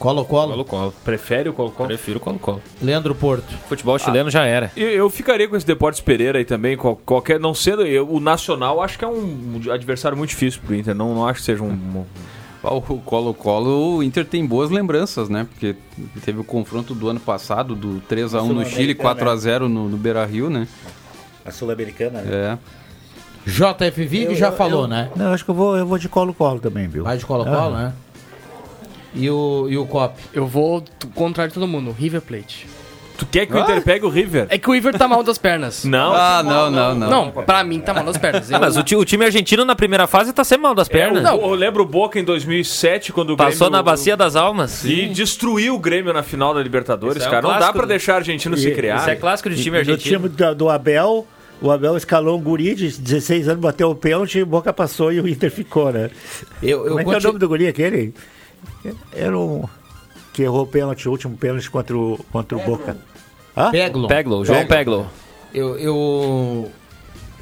[0.00, 0.94] Colo-Colo, Colo-Colo.
[1.04, 1.86] Prefere o Colo-Colo?
[1.88, 2.60] Prefiro Colo-Colo.
[2.82, 3.52] Leandro Porto.
[3.68, 4.72] Futebol chileno já era.
[4.76, 8.18] Eu, eu ficaria com esse Deportes Pereira aí também, qual- qualquer, não sendo eu, o
[8.18, 11.62] Nacional, acho que é um adversário muito difícil pro Inter, não, não acho que seja
[11.62, 12.04] um...
[12.64, 15.46] Ah, O Colo-Colo, o Inter tem boas lembranças, né?
[15.50, 15.76] Porque
[16.24, 20.66] teve o confronto do ano passado, do 3x1 no Chile, 4x0 no, no Beira-Rio, né?
[21.44, 22.30] A Sul-Americana, né?
[22.32, 22.58] É.
[23.46, 25.10] JF Vig já eu- falou, eu- né?
[25.16, 27.04] Não, acho que eu vou, eu vou de colo-colo também, viu?
[27.04, 27.82] Vai de Colo-Colo, Ah.
[27.84, 27.92] né?
[29.14, 30.14] E o, e o Cop?
[30.32, 32.66] Eu vou contrário de todo mundo, River Plate.
[33.18, 34.46] Tu quer que o Inter pegue o River?
[34.48, 35.84] É que o River tá mal das pernas.
[35.84, 36.14] Não.
[36.14, 37.10] Ah, não, não, não.
[37.10, 38.50] Não, pra mim tá mal das pernas.
[38.50, 40.88] Ah, Eu- mas o, ti- o time argentino na primeira fase tá sempre mal das
[40.88, 41.22] pernas.
[41.22, 44.36] É, o- eu lembro o Boca em 2007, quando o Passou Grêmio- na bacia das
[44.36, 44.84] almas.
[44.86, 47.42] E destruiu o Grêmio na final da Libertadores, Isso é um cara.
[47.42, 48.96] Não dá clássico pra do- deixar argentino se criar.
[49.00, 50.16] Isso é clássico de time E no argentino.
[50.18, 51.26] time do, do Abel,
[51.60, 55.20] o Abel escalou um guri de 16 anos, bateu o pênalti, e Boca passou e
[55.20, 56.08] o Inter ficou, né?
[56.62, 58.14] Eu, eu Como é que é o conti- nome do guri aquele?
[59.12, 59.64] Era um...
[60.32, 62.96] Que errou o pênalti, o último pênalti contra o, contra o Boca.
[63.56, 63.70] Hã?
[63.70, 64.06] Peglo.
[64.08, 65.06] Peglo, João Peglo.
[65.52, 66.70] Eu, eu,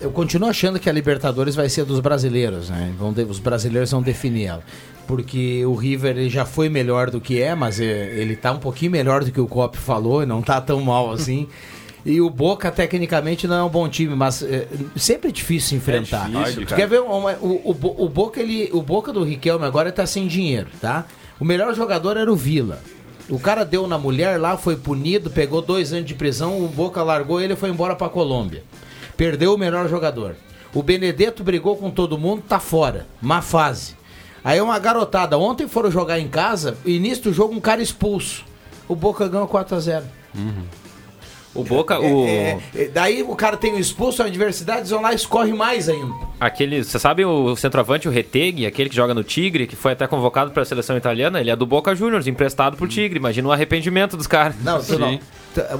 [0.01, 2.95] eu continuo achando que a Libertadores vai ser dos brasileiros, né?
[2.99, 4.63] Vão de- os brasileiros vão definir ela.
[5.07, 8.59] Porque o River ele já foi melhor do que é, mas é, ele tá um
[8.59, 11.47] pouquinho melhor do que o Cop falou, e não tá tão mal assim.
[12.07, 16.29] E o Boca, tecnicamente, não é um bom time, mas é, sempre é difícil enfrentar.
[16.31, 16.81] difícil, tu cara.
[16.83, 20.27] quer ver uma- o, o, o Boca, ele, o Boca do Riquelme agora tá sem
[20.27, 21.05] dinheiro, tá?
[21.41, 22.81] O melhor jogador era o Vila.
[23.29, 27.03] O cara deu na mulher lá, foi punido, pegou dois anos de prisão, o Boca
[27.03, 28.63] largou ele e foi embora pra Colômbia.
[29.17, 30.35] Perdeu o melhor jogador.
[30.73, 33.07] O Benedetto brigou com todo mundo, tá fora.
[33.21, 33.97] Má fase.
[34.45, 38.45] Aí uma garotada, ontem foram jogar em casa, início do jogo, um cara expulso.
[38.87, 40.05] O Boca ganhou 4x0.
[41.55, 42.27] O Boca, o...
[42.27, 45.53] É, é, daí o cara tem o expulso, a adversidade, eles vão lá e escorre
[45.53, 46.15] mais ainda.
[46.39, 50.07] Aquele, você sabe o centroavante, o Retegui, aquele que joga no Tigre, que foi até
[50.07, 53.19] convocado para a seleção italiana, ele é do Boca Juniors, emprestado pro Tigre.
[53.19, 54.55] Imagina o arrependimento dos caras.
[54.63, 55.19] Não, tu não.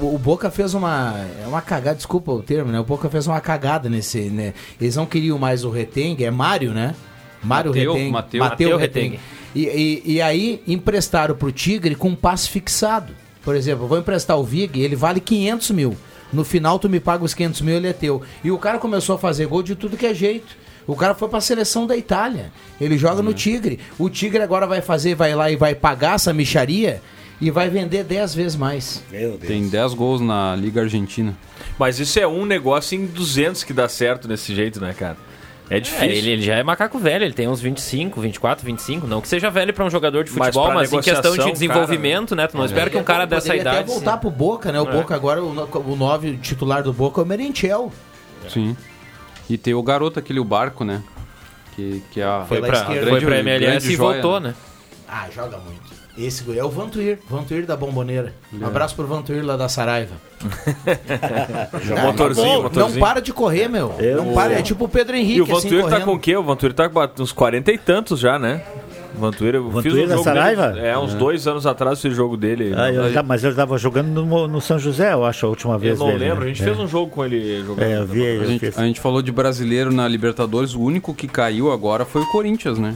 [0.01, 1.15] O Boca fez uma.
[1.41, 2.79] É uma cagada, desculpa o termo, né?
[2.79, 4.21] O Boca fez uma cagada nesse.
[4.29, 4.53] Né?
[4.81, 6.95] Eles não queriam mais o Retengue, é Mário, né?
[7.41, 8.11] Mário Mateu, Retengue.
[8.11, 8.39] Mateu.
[8.43, 9.19] Mateu Retengue.
[9.55, 13.13] E, e, e aí emprestaram pro Tigre com um passe fixado.
[13.49, 15.97] Por exemplo, eu vou emprestar o Vig, ele vale 500 mil.
[16.31, 18.21] No final, tu me paga os 500 mil, ele é teu.
[18.43, 20.55] E o cara começou a fazer gol de tudo que é jeito.
[20.85, 22.51] O cara foi pra seleção da Itália.
[22.79, 23.79] Ele joga no Tigre.
[23.97, 27.01] O Tigre agora vai fazer, vai lá e vai pagar essa micharia
[27.41, 29.01] e vai vender 10 vezes mais.
[29.09, 29.47] Meu Deus.
[29.47, 31.35] Tem 10 gols na Liga Argentina.
[31.79, 35.17] Mas isso é um negócio em 200 que dá certo desse jeito, né, cara?
[35.69, 36.07] É É, difícil.
[36.09, 39.05] ele, ele já é macaco velho, ele tem uns 25, 24, 25.
[39.05, 41.51] Não que seja velho pra um jogador de Mas futebol, pra mas, em questão de
[41.51, 42.47] desenvolvimento, né?
[42.47, 43.77] Tu não espera que um cara dessa idade.
[43.77, 44.79] até voltar pro Boca, né?
[44.81, 47.91] O Boca agora, o, no- o nove titular do Boca é o Merentiel.
[48.47, 48.75] Sim.
[49.49, 51.03] E tem o garoto, aquele o barco, né?
[51.75, 53.09] Que, que é a, Foi pra, esquerda.
[53.09, 54.53] foi pra grande MLS e joia, voltou, né?
[55.07, 55.98] Ah, joga muito.
[56.19, 58.33] Esse guri é o Vantuir, Vantuir da Bomboneira.
[58.53, 60.15] Um abraço pro Vantuir lá da Saraiva.
[62.05, 62.93] Motorzinho, não, motorzinho.
[62.95, 63.93] Não para de correr, meu.
[64.17, 66.05] Não para, é tipo o Pedro Henrique, E o assim, Vantuir tá correndo.
[66.05, 66.35] com o quê?
[66.35, 68.61] O Vantuir tá com uns 40 e tantos já, né?
[69.17, 70.67] Vantuir, eu Vantuir fiz um da jogo Saraiva?
[70.69, 72.73] dele, é, uns dois anos atrás esse jogo dele.
[72.77, 75.73] Ah, eu já- mas ele estava jogando no, no São José, eu acho, a última
[75.73, 76.45] eu vez não dele, lembro, né?
[76.45, 76.65] a gente É.
[76.65, 77.83] fez um jogo com ele jogando.
[77.85, 78.77] É, eu vi, A eu gente, fiz.
[78.77, 82.77] a gente falou de brasileiro na Libertadores, o único que caiu agora foi o Corinthians,
[82.77, 82.93] né?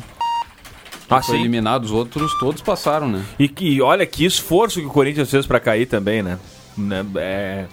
[1.17, 1.41] Ah, Foi sim.
[1.41, 3.23] eliminado, os outros todos passaram, né?
[3.37, 6.37] E que, olha que esforço que o Corinthians fez pra cair também, né?
[6.77, 7.65] Né, É,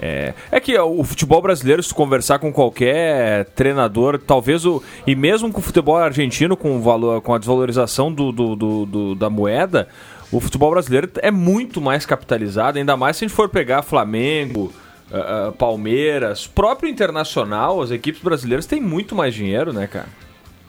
[0.00, 4.82] é, é que o futebol brasileiro, se conversar com qualquer treinador, talvez o.
[5.06, 8.86] E mesmo com o futebol argentino, com, o valor, com a desvalorização do, do- do-
[8.86, 9.88] do- da moeda,
[10.30, 14.72] o futebol brasileiro é muito mais capitalizado, ainda mais se a gente for pegar Flamengo.
[15.12, 20.06] ah, Palmeiras, próprio internacional, as equipes brasileiras têm muito mais dinheiro, né, cara?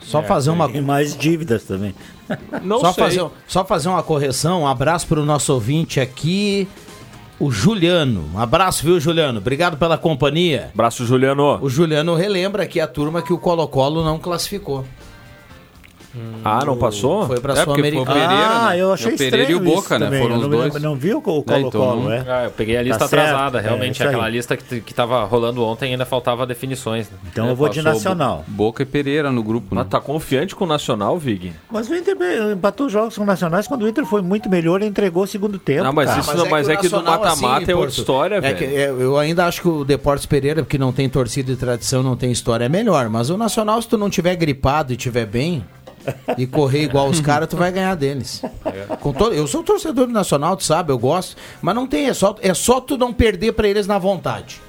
[0.09, 1.93] Só fazer uma E mais dívidas também.
[2.63, 3.03] Não só sei.
[3.03, 6.67] fazer, só fazer uma correção, um abraço pro nosso ouvinte aqui,
[7.39, 8.29] o Juliano.
[8.33, 9.37] Um abraço, viu, Juliano?
[9.39, 10.71] Obrigado pela companhia.
[10.73, 11.59] Abraço, Juliano.
[11.61, 14.83] O Juliano relembra aqui a turma que o Colo-Colo não classificou.
[16.43, 17.27] Ah, não passou?
[17.27, 18.05] Foi pra É, porque Sul-Americana.
[18.13, 18.77] Pereira, ah, né?
[18.81, 20.05] eu achei É o Pereira e o Boca, né?
[20.05, 20.21] também.
[20.21, 20.81] Foram eu os não, dois.
[20.81, 21.21] não viu o É,
[21.59, 22.25] então, Colo-Colo, não- é?
[22.27, 23.23] Ah, eu peguei a lista Tá certo.
[23.25, 24.01] atrasada, É, realmente.
[24.01, 24.07] aí.
[24.09, 27.09] aquela lista que, que tava rolando ontem ainda faltava definições.
[27.09, 27.17] Né?
[27.31, 28.43] Então É, eu vou de Nacional.
[28.47, 29.81] Bo- Boca e Pereira no grupo, né?
[29.81, 31.51] Mas tá confiante com o Nacional, Vig?
[31.69, 32.15] Mas o Inter
[32.53, 35.59] empatou os jogos com nacionais quando o Inter foi muito melhor e entregou o segundo
[35.59, 35.83] tempo.
[35.83, 36.19] Não, mas cara.
[36.21, 38.57] isso não- mas é que do mata-mata assim, é outra história, é velho.
[38.57, 42.01] que, é, eu ainda acho que o Deportes Pereira, que não tem torcida e tradição,
[42.01, 43.09] não tem história, é melhor.
[43.09, 45.65] Mas o Nacional, se tu não tiver gripado e tiver bem
[46.37, 48.41] e correr igual os caras, tu vai ganhar deles.
[48.99, 51.35] Com todo, eu sou torcedor do Nacional, tu sabe, eu gosto.
[51.61, 54.61] Mas não tem, é só, é só tu não perder pra eles na vontade.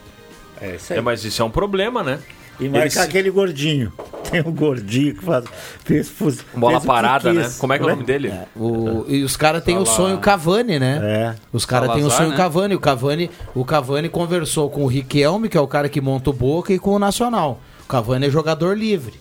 [0.60, 0.98] É isso aí.
[0.98, 2.18] É, mas isso é um problema, né?
[2.58, 3.90] E marcar Eles- aquele gordinho.
[4.30, 5.44] Tem um gordinho que faz,
[5.84, 7.50] fez, fuz- Bola fez parada, né?
[7.58, 8.32] Como é que é o nome dele?
[8.54, 11.00] O, e os caras têm o sonho Cavani, né?
[11.02, 11.34] É.
[11.52, 12.36] Os caras têm o sonho né?
[12.36, 12.74] Cavani.
[12.76, 13.30] O Cavani.
[13.54, 16.78] O Cavani conversou com o Riquelme, que é o cara que monta o Boca, e
[16.78, 17.58] com o Nacional.
[17.82, 19.14] O Cavani é jogador livre.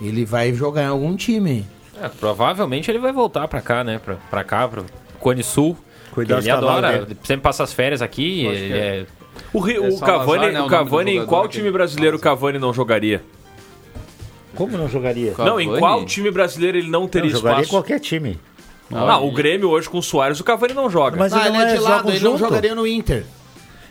[0.00, 1.66] Ele vai jogar em algum time.
[2.00, 3.98] É, provavelmente ele vai voltar pra cá, né?
[4.04, 4.84] Pra, pra cá, pro
[5.18, 5.76] Cone Sul.
[6.12, 7.18] Cuidar ele adora, dele.
[7.24, 8.46] sempre passa as férias aqui.
[8.46, 9.06] Ele é...
[9.52, 12.72] O, Ri- É o Cavani, né, o Cavani em qual time brasileiro o Cavani não
[12.72, 13.22] jogaria?
[14.54, 15.34] Como não jogaria?
[15.38, 15.80] Não, em Cavani?
[15.80, 17.70] qual time brasileiro ele não Não, teria jogaria em espaço?
[17.76, 18.38] qualquer time.
[18.90, 21.16] Ah, o Grêmio hoje com o Soares, o Cavani não joga.
[21.16, 22.38] Mas Ah, ele ele não é de é, lado, ele não junto.
[22.48, 23.24] jogaria no Inter.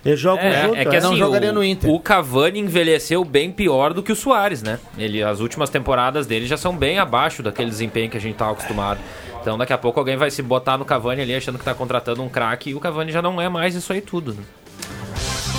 [0.07, 0.75] Ele joga É, junto.
[0.77, 0.99] é que é.
[0.99, 1.89] assim, Não jogaria o, no Inter.
[1.91, 4.79] o Cavani envelheceu bem pior do que o Soares, né?
[4.97, 8.49] Ele, as últimas temporadas dele já são bem abaixo daquele desempenho que a gente tá
[8.49, 8.99] acostumado.
[9.41, 12.23] Então daqui a pouco alguém vai se botar no Cavani ali achando que tá contratando
[12.23, 14.33] um craque e o Cavani já não é mais isso aí tudo.
[14.33, 14.43] né?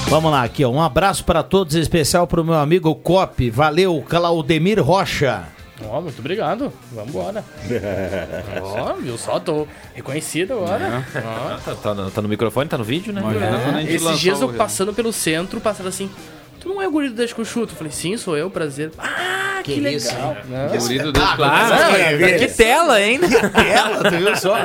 [0.09, 0.71] Vamos lá, aqui, ó.
[0.71, 3.51] Um abraço para todos, em especial pro meu amigo Cop.
[3.51, 5.45] Valeu, Claudemir Rocha.
[5.85, 6.73] Ó, muito obrigado.
[6.93, 7.45] Vambora.
[8.62, 9.38] Ó, viu só?
[9.38, 11.05] Tô reconhecido agora.
[11.14, 11.59] Ó.
[11.59, 13.23] Tá, tá no, tá no microfone, tá no vídeo, né?
[13.83, 16.11] Gente Esses dias eu passando pelo centro, passaram assim.
[16.61, 17.73] Tu não é o guri do Chuto?
[17.73, 18.91] Eu falei, sim, sou eu, prazer.
[18.99, 19.97] Ah, que, Que legal.
[19.99, 20.15] isso,
[20.49, 20.79] Não.
[20.79, 21.69] Guri do Ah, Claro.
[21.69, 22.19] claro.
[22.39, 23.21] Que tela, hein?
[23.75, 24.57] Ela, tu viu só?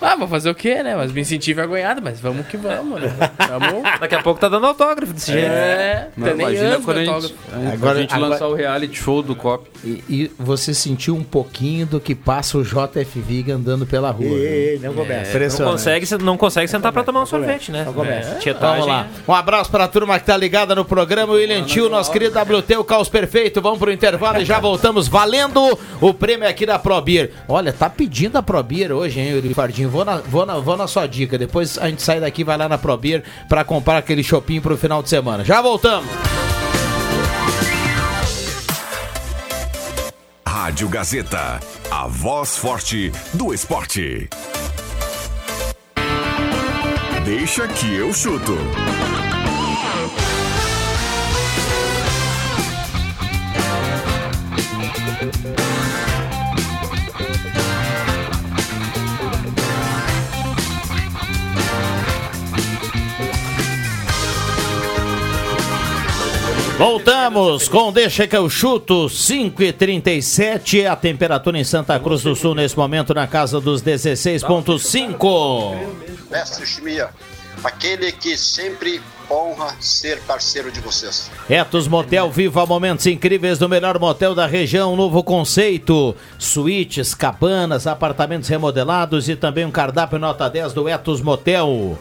[0.00, 0.94] Ah, vou fazer o quê, né?
[0.96, 3.12] Mas me senti envergonhado, mas vamos que vamos, né?
[3.48, 3.82] Vamos.
[4.00, 5.46] Daqui a pouco tá dando autógrafo desse jeito.
[5.50, 7.34] É, Não, tá nem imagina quando a gente, autógrafo.
[7.52, 9.68] a Agora- gente agora- lançar o reality show do COP.
[9.84, 14.26] E, e você sentiu um pouquinho do que passa o JF Vig andando pela rua.
[14.28, 14.34] né?
[14.44, 15.38] Ei, não começa.
[15.38, 17.84] Não consegue, não consegue sentar pra tomar um sorvete, né?
[17.84, 18.38] Não começa.
[18.60, 19.06] Vamos lá.
[19.26, 21.32] Um abraço pra turma que tá ligada no programa.
[21.32, 23.60] O William Tio, nosso querido WT, o Caos Perfeito.
[23.60, 27.32] Vamos pro intervalo e já voltamos valendo o prêmio aqui da ProBeer.
[27.48, 29.90] Olha, tá pedindo a ProBeer hoje, hein, Yuri Fardinho?
[29.90, 31.38] Vou na, vou, na, vou na sua dica.
[31.38, 35.02] Depois a gente sai daqui vai lá na ProBeer pra comprar aquele shopping pro final
[35.02, 35.44] de semana.
[35.44, 36.08] Já voltamos.
[40.46, 44.28] Rádio Gazeta, a voz forte do esporte.
[47.24, 48.56] Deixa que eu chuto.
[66.78, 72.36] Voltamos com Deixa que eu chuto, 5 e 37 a temperatura em Santa Cruz do
[72.36, 75.74] Sul nesse momento na casa dos 16.5.
[76.30, 77.08] Mestre Chimia,
[77.64, 81.30] aquele que sempre honra ser parceiro de vocês.
[81.48, 88.50] Etos Motel viva momentos incríveis do melhor motel da região, novo conceito, suítes, cabanas, apartamentos
[88.50, 91.98] remodelados e também um cardápio nota 10 do Etos Motel.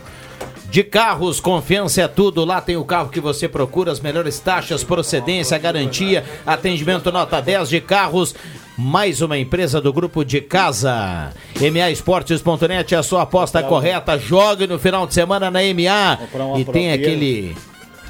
[0.75, 2.43] De carros, confiança é tudo.
[2.43, 7.69] Lá tem o carro que você procura, as melhores taxas, procedência, garantia, atendimento nota 10
[7.69, 8.35] de carros.
[8.77, 11.31] Mais uma empresa do grupo de casa.
[11.61, 14.19] MAEsportes.net, a sua aposta correta.
[14.19, 16.59] Jogue no final de semana na MA.
[16.59, 17.55] E tem aquele.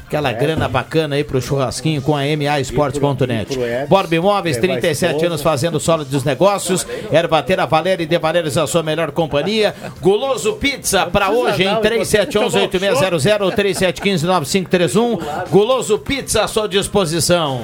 [0.07, 3.57] Aquela grana bacana aí pro churrasquinho com a MAEsportes.net.
[3.89, 5.25] Borba Imóveis, levar a 37 esposa.
[5.25, 6.85] anos fazendo sólidos negócios.
[7.11, 9.73] Ervatera Valéria e De Valérios, a sua melhor companhia.
[9.99, 15.49] Guloso Pizza para hoje em 3711-8600 ou 3715-9531.
[15.49, 17.61] Guloso Pizza à sua disposição.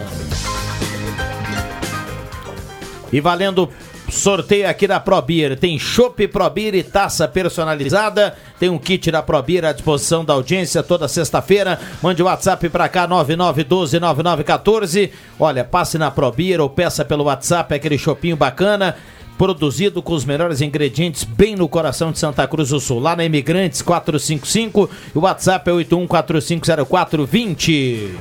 [3.13, 3.69] E valendo
[4.11, 5.57] sorteio aqui da ProBeer.
[5.57, 8.35] Tem chopp ProBeer e taça personalizada.
[8.59, 11.79] Tem um kit da ProBeer à disposição da audiência toda sexta-feira.
[12.03, 15.09] Mande o WhatsApp pra cá 99129914.
[15.39, 18.97] Olha, passe na ProBeer ou peça pelo WhatsApp aquele chopinho bacana.
[19.37, 22.99] Produzido com os melhores ingredientes bem no coração de Santa Cruz do Sul.
[22.99, 24.87] Lá na Imigrantes 455.
[25.15, 28.11] E o WhatsApp é 81450420.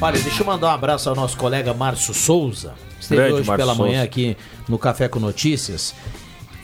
[0.00, 2.74] Olha, deixa eu mandar um abraço ao nosso colega Márcio Souza.
[3.04, 4.04] Esteve Grande hoje pela manhã Souza.
[4.04, 4.36] aqui
[4.68, 5.94] no Café com Notícias.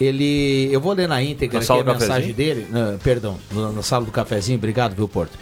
[0.00, 0.68] Ele.
[0.72, 2.66] Eu vou ler na íntegra Na aqui a mensagem dele.
[2.70, 5.38] Não, perdão, na, sala do cafezinho, obrigado, viu, Porto?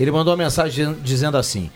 [0.00, 1.70] Ele mandou uma mensagem dizendo- dizendo assim.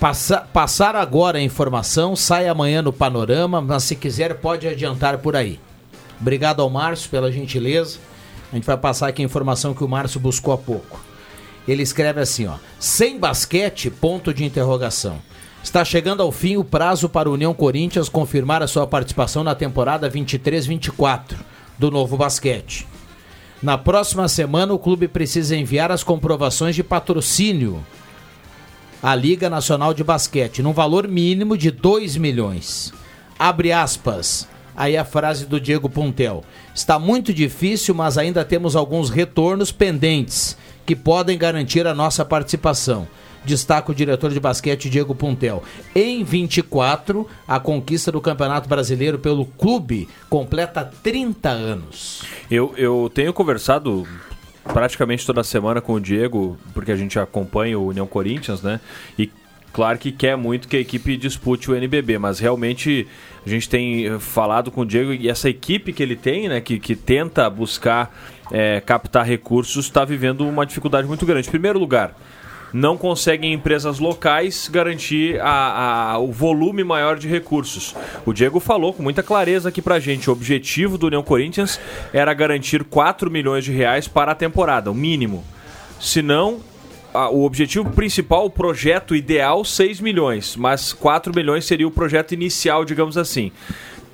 [0.00, 5.36] Passa, passar agora a informação, sai amanhã no panorama, mas se quiser pode adiantar por
[5.36, 5.60] aí.
[6.20, 7.98] Obrigado ao Márcio pela gentileza.
[8.50, 11.00] A gente vai passar aqui a informação que o Márcio buscou há pouco.
[11.66, 15.18] Ele escreve assim, ó: sem basquete, ponto de interrogação.
[15.64, 19.54] Está chegando ao fim o prazo para o União Corinthians confirmar a sua participação na
[19.54, 21.36] temporada 23-24
[21.78, 22.86] do novo basquete.
[23.62, 27.84] Na próxima semana, o clube precisa enviar as comprovações de patrocínio
[29.02, 32.92] à Liga Nacional de Basquete, num valor mínimo de 2 milhões.
[33.38, 34.46] Abre aspas.
[34.76, 36.44] Aí a frase do Diego Puntel.
[36.74, 43.08] Está muito difícil, mas ainda temos alguns retornos pendentes que podem garantir a nossa participação.
[43.44, 45.62] Destaca o diretor de basquete Diego Puntel.
[45.94, 52.22] Em 24, a conquista do Campeonato Brasileiro pelo clube completa 30 anos.
[52.50, 54.06] Eu, eu tenho conversado
[54.64, 58.80] praticamente toda semana com o Diego, porque a gente acompanha o União Corinthians, né?
[59.18, 59.30] E
[59.72, 63.06] claro que quer muito que a equipe dispute o NBB, mas realmente
[63.44, 66.60] a gente tem eh, falado com o Diego e essa equipe que ele tem, né,
[66.60, 68.14] que, que tenta buscar
[68.50, 71.48] eh, captar recursos, está vivendo uma dificuldade muito grande.
[71.48, 72.14] Em primeiro lugar,
[72.76, 77.94] não conseguem empresas locais garantir a- a- o volume maior de recursos.
[78.26, 81.78] O Diego falou com muita clareza aqui pra gente, o objetivo do União Corinthians
[82.12, 85.44] era garantir 4 milhões de reais para a temporada, o mínimo.
[86.00, 86.58] Se não,
[87.14, 92.32] a- o objetivo principal, o projeto ideal, 6 milhões, mas 4 milhões seria o projeto
[92.34, 93.52] inicial, digamos assim.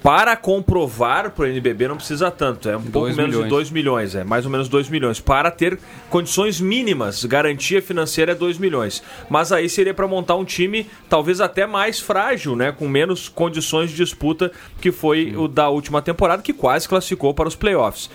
[0.02, 3.50] Para comprovar para o NBB não precisa tanto, é um pouco menos de milhões.
[3.50, 5.20] 2 milhões, é mais ou menos 2 milhões.
[5.20, 9.02] Para ter condições mínimas, garantia financeira é 2 milhões.
[9.28, 12.72] Mas aí seria para montar um time talvez até mais frágil, né?
[12.72, 17.48] Com menos condições de disputa, que foi o da última temporada, que quase classificou para
[17.48, 18.08] os playoffs.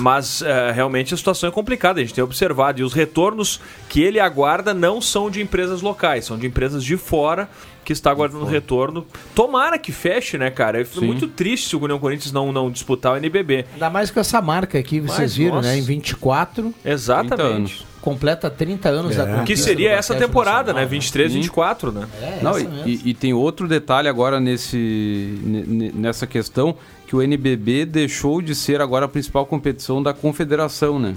[0.00, 2.80] Mas eh, realmente a situação é complicada, a gente tem observado.
[2.80, 6.96] E os retornos que ele aguarda não são de empresas locais, são de empresas de
[6.96, 7.48] fora
[7.84, 9.06] que está aguardando retorno.
[9.34, 10.80] Tomara que feche, né, cara?
[10.82, 13.64] É muito triste se o União Corinthians não, não disputar o NBB.
[13.72, 15.68] Ainda mais com essa marca aqui, vocês Mas, viram, nossa.
[15.68, 15.78] né?
[15.78, 17.86] Em 24, Exatamente.
[18.02, 20.82] completa 30 anos da Que seria essa temporada, né?
[20.82, 22.06] nacional, 23, 24, né?
[22.20, 22.88] É, Não, essa e, mesmo.
[22.88, 26.76] e- e tem outro detalhe agora nesse, ne- ne- nessa questão,
[27.08, 31.14] que o NBB deixou de ser agora a principal competição da confederação, né?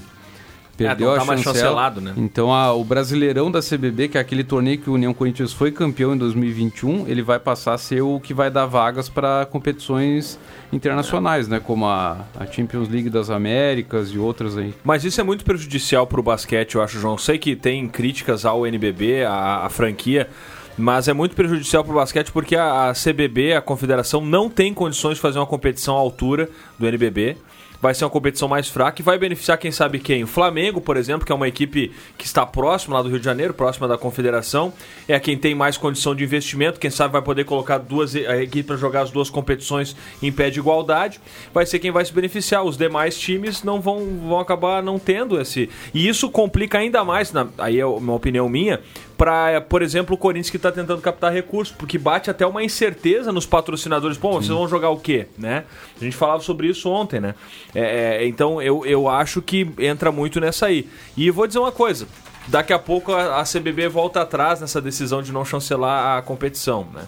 [0.77, 1.89] Perdeu não tá a chancela.
[2.01, 2.13] né?
[2.17, 5.69] Então a- o Brasileirão da CBB, que é aquele torneio que o União Corinthians foi
[5.71, 10.39] campeão em 2021, ele vai passar a ser o que vai dar vagas para competições
[10.73, 11.59] internacionais, né?
[11.59, 14.73] Como a, a Champions League das Américas e outras aí.
[14.83, 17.17] Mas isso é muito prejudicial pro basquete, eu acho, João.
[17.17, 20.29] Sei que tem críticas ao NBB, à franquia,
[20.81, 25.15] mas é muito prejudicial pro basquete porque a, a CBB, a confederação, não tem condições
[25.15, 27.37] de fazer uma competição à altura do NBB.
[27.81, 30.23] Vai ser uma competição mais fraca e vai beneficiar quem sabe quem.
[30.23, 33.25] O Flamengo, por exemplo, que é uma equipe que está próxima lá do Rio de
[33.25, 34.71] Janeiro, próxima da confederação,
[35.07, 36.79] é quem tem mais condição de investimento.
[36.79, 40.51] Quem sabe vai poder colocar duas a equipe para jogar as duas competições em pé
[40.51, 41.19] de igualdade.
[41.51, 42.63] Vai ser quem vai se beneficiar.
[42.63, 45.67] Os demais times não vão, vão acabar não tendo esse.
[45.91, 48.79] E isso complica ainda mais, na- aí é uma opinião minha,
[49.21, 53.31] para, por exemplo, o Corinthians que está tentando captar recursos, porque bate até uma incerteza
[53.31, 54.17] nos patrocinadores.
[54.17, 55.27] Pô, vocês vão jogar o quê?
[55.37, 55.63] Né?
[55.95, 57.35] A gente falava sobre isso ontem, né?
[57.75, 60.89] É, é, então eu, eu acho que entra muito nessa aí.
[61.15, 62.07] E vou dizer uma coisa.
[62.47, 66.87] Daqui a pouco a, a CBB volta atrás nessa decisão de não chancelar a competição,
[66.91, 67.03] né?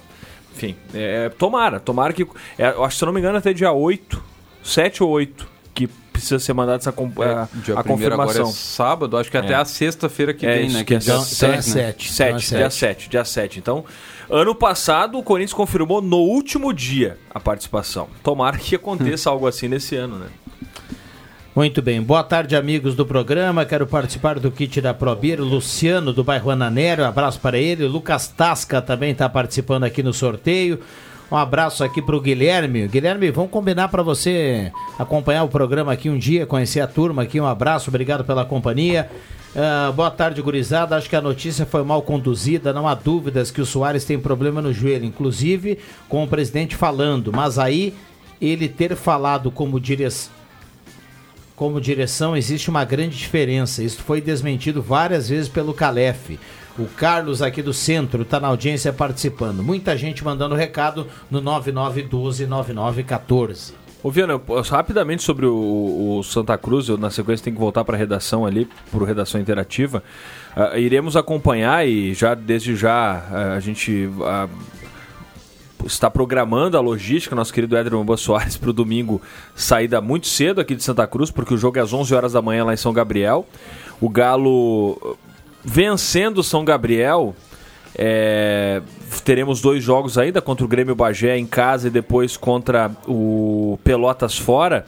[0.56, 2.28] Enfim, é, tomara, tomara que.
[2.60, 4.24] é, acho, se eu não me engano, até dia 8,
[4.62, 8.48] 7 ou 8, que precisa ser mandada essa com- a, Dia a agora confirmação.
[8.48, 9.56] é sábado, acho que até É.
[9.56, 10.84] a sexta-feira que É vem, isso, né?
[10.86, 11.84] que é dia Então- então é sete, né?
[11.84, 12.12] 7.
[12.14, 13.60] 7, dia 7, dia 7.
[13.60, 13.84] Então,
[14.30, 18.08] ano passado o Corinthians confirmou no último dia a participação.
[18.24, 20.28] Tomara que aconteça algo assim nesse ano, né?
[21.56, 22.02] Muito bem.
[22.02, 23.64] Boa tarde, amigos do programa.
[23.64, 25.40] Quero participar do kit da Probir.
[25.40, 27.04] Luciano, do bairro Ananero.
[27.04, 27.86] Um abraço para ele.
[27.88, 30.80] Lucas Tasca também está participando aqui no sorteio.
[31.34, 32.88] Um abraço aqui para o Guilherme.
[32.88, 37.42] Guilherme, vamos combinar para você acompanhar o programa aqui um dia, conhecer a turma aqui.
[37.42, 39.10] Um abraço, obrigado pela companhia.
[39.56, 40.96] Ah, boa tarde, gurizada.
[40.96, 42.72] Acho que a notícia foi mal conduzida.
[42.72, 47.34] Não há dúvidas que o Soares tem problema no joelho, inclusive com o presidente falando.
[47.34, 47.96] Mas aí
[48.40, 50.32] ele ter falado como direção
[51.56, 53.82] como direção existe uma grande diferença.
[53.82, 56.38] Isso foi desmentido várias vezes pelo Calef.
[56.78, 59.62] O Carlos aqui do centro está na audiência participando.
[59.62, 63.74] Muita gente mandando recado no 99129914.
[64.02, 67.96] Ô, Viana, rapidamente sobre o, o Santa Cruz, eu na sequência tenho que voltar para
[67.96, 70.04] a redação ali, para redação interativa.
[70.56, 74.50] Ah, iremos acompanhar e já desde já ah, a gente ah,
[75.86, 79.22] está programando a logística, nosso querido Éder Boa Soares, para o domingo,
[79.56, 82.42] saída muito cedo aqui de Santa Cruz, porque o jogo é às 11 horas da
[82.42, 83.48] manhã lá em São Gabriel.
[84.02, 85.18] O Galo
[85.64, 87.36] vencendo São Gabriel.
[87.96, 88.82] é,
[89.24, 94.38] teremos dois jogos ainda contra o Grêmio Bagé em casa e depois contra o Pelotas
[94.38, 94.86] fora.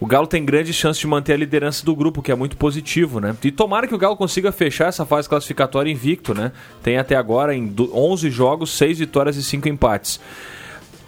[0.00, 3.18] O Galo tem grande chance de manter a liderança do grupo, que é muito positivo,
[3.18, 3.34] né?
[3.42, 6.52] E tomara que o Galo consiga fechar essa fase classificatória invicto, né?
[6.84, 10.20] Tem até agora em do- 11 jogos, 6 vitórias e 5 empates.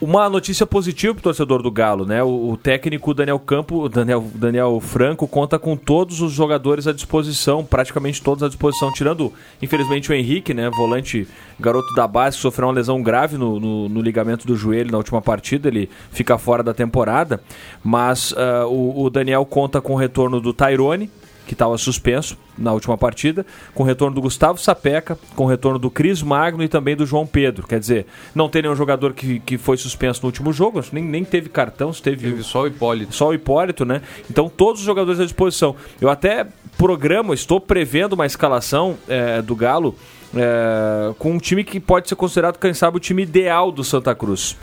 [0.01, 2.22] Uma notícia positiva para o torcedor do Galo, né?
[2.22, 7.62] O, o técnico Daniel Campo, Daniel, Daniel Franco, conta com todos os jogadores à disposição,
[7.62, 9.30] praticamente todos à disposição, tirando,
[9.61, 10.70] infelizmente, o Henrique, né?
[10.70, 11.28] Volante
[11.59, 14.96] garoto da base, que sofreu uma lesão grave no, no- no ligamento do joelho na
[14.96, 17.38] última partida, ele fica fora da temporada.
[17.84, 21.11] Mas ah, o, o Daniel conta com o retorno do Tyrone,
[21.51, 23.44] que estava suspenso na última partida,
[23.74, 27.05] com o retorno do Gustavo Sapeca, com o retorno do Cris Magno e também do
[27.05, 27.66] João Pedro.
[27.66, 31.24] Quer dizer, não tem nenhum jogador que, que foi suspenso no último jogo, nem, nem
[31.24, 33.12] teve cartão, teve, Teve só o Hipólito.
[33.12, 34.01] só o Hipólito, né?
[34.30, 35.74] Então todos os jogadores à disposição.
[36.01, 36.46] Eu até
[36.78, 39.96] programo, estou prevendo uma escalação eh, do Galo
[40.32, 44.14] eh, com um time que pode ser considerado, quem sabe, o time ideal do Santa
[44.14, 44.57] Cruz.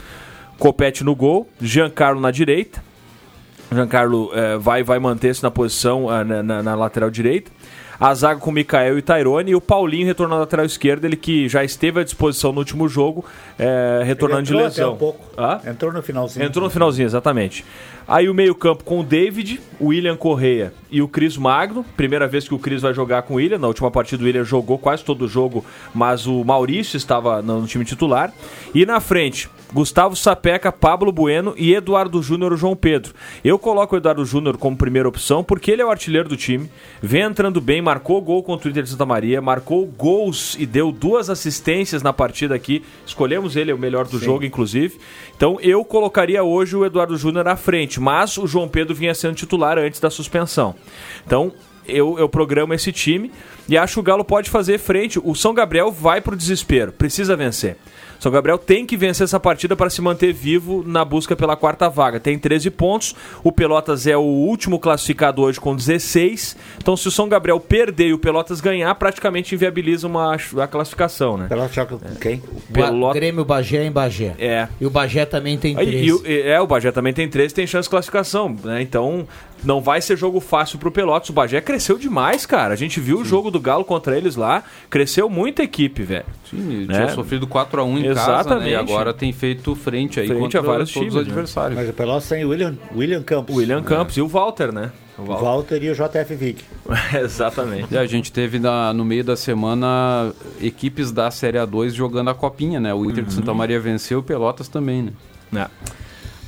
[0.57, 2.81] Copete no gol, Giancarlo na direita,
[3.71, 7.51] Giancarlo eh, vai, vai manter-se na posição ah, na, na- na lateral direita.
[7.99, 11.49] A zaga com Mikael e Tairone e o Paulinho retornando na lateral esquerda, ele que
[11.49, 13.25] já esteve à disposição no último jogo,
[13.57, 14.93] eh, retornando de Entrou até lesão.
[14.93, 15.25] um pouco.
[15.35, 15.59] Hã?
[15.67, 16.45] Entrou no finalzinho.
[16.45, 17.65] Entrou no finalzinho, exatamente.
[18.07, 21.83] Aí o meio-campo com o David, o William Correia e o Cris Magno.
[21.97, 23.57] Primeira vez que o Cris vai jogar com o William.
[23.57, 27.65] Na última partida o William jogou quase todo o jogo, mas o Maurício estava no
[27.65, 28.31] time titular.
[28.75, 33.13] E na frente, Gustavo Sapeca, Pablo Bueno e Eduardo Júnior João Pedro.
[33.43, 36.69] Eu coloco o Eduardo Júnior como primeira opção porque ele é o artilheiro do time,
[37.01, 40.91] vem entrando bem, marcou gol contra o Inter de Santa Maria, marcou gols e deu
[40.91, 42.83] duas assistências na partida aqui.
[43.05, 44.99] Escolhemos ele, o melhor do jogo, inclusive.
[45.35, 49.35] Então eu colocaria hoje o Eduardo Júnior à frente, mas o João Pedro vinha sendo
[49.35, 50.75] titular antes da suspensão.
[51.25, 51.51] Então
[51.87, 53.31] eu, eu programo esse time
[53.67, 55.19] e acho que o Galo pode fazer frente.
[55.23, 57.77] O São Gabriel vai pro desespero, precisa vencer.
[58.19, 61.89] São Gabriel tem que vencer essa partida para se manter vivo na busca pela quarta
[61.89, 62.19] vaga.
[62.19, 63.15] Tem 13 pontos.
[63.43, 66.55] O Pelotas é o último classificado hoje com 16.
[66.77, 71.37] Então, se o São Gabriel perder e o Pelotas ganhar, praticamente inviabiliza uma, a classificação,
[71.37, 71.47] né?
[71.47, 72.41] Pelotas joga com quem?
[72.73, 73.13] Pelota...
[73.19, 74.35] Grêmio Bagé em Bagé.
[74.39, 74.67] É.
[74.79, 76.05] E o Bagé também tem Aí, 13.
[76.05, 78.81] e o- e- é, o Bagé também tem 13 tem chance de classificação, né?
[78.81, 79.27] Então,
[79.63, 81.29] não vai ser jogo fácil pro Pelotas.
[81.29, 82.73] O Bagé cresceu demais, cara.
[82.73, 84.63] A gente viu o jogo do Galo contra eles lá.
[84.89, 86.25] Cresceu muito a equipe, velho.
[86.49, 86.93] Sim, Né?
[86.93, 88.39] tinha sofrido 4x1 em casa, né?
[88.39, 88.69] Exatamente.
[88.71, 91.31] E agora tem feito frente aí Frente contra a vários todos times, os né?
[91.31, 91.79] adversários.
[91.79, 93.55] Mas o Pelotas tem o William, William Campos.
[93.55, 94.91] William Campos e o Walter, né?
[95.17, 96.63] O O Walter e o JF Vick.
[97.19, 97.93] Exatamente.
[97.93, 100.31] E a gente teve na- no meio da semana
[100.61, 102.93] equipes da Série A2 jogando a copinha, né?
[102.93, 105.09] O Inter de Santa Maria venceu, o Pelotas também,
[105.51, 105.67] né?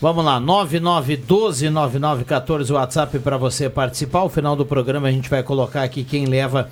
[0.02, 4.20] Vamos lá, 9912-9914, o WhatsApp para você participar.
[4.20, 6.70] Ao final do programa a gente vai colocar aqui quem leva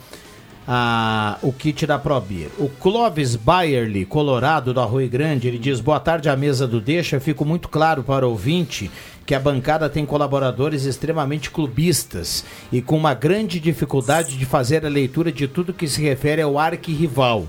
[0.65, 2.47] a, o kit da ProBeer.
[2.57, 7.19] O Clóvis Bayerly, Colorado, do Arroio Grande, ele diz, boa tarde à mesa do Deixa,
[7.19, 8.89] fico muito claro para o ouvinte
[9.25, 14.89] que a bancada tem colaboradores extremamente clubistas e com uma grande dificuldade de fazer a
[14.89, 17.45] leitura de tudo que se refere ao arquirrival.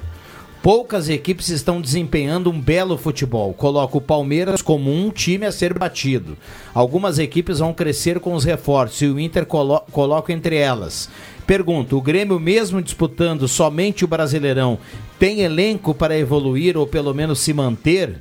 [0.63, 3.55] Poucas equipes estão desempenhando um belo futebol.
[3.55, 6.37] Coloco o Palmeiras como um time a ser batido.
[6.75, 11.09] Algumas equipes vão crescer com os reforços e o Inter colo coloca entre elas.
[11.47, 14.79] Pergunto: o Grêmio, mesmo disputando somente o Brasileirão,
[15.19, 18.21] tem elenco para evoluir ou pelo menos se manter?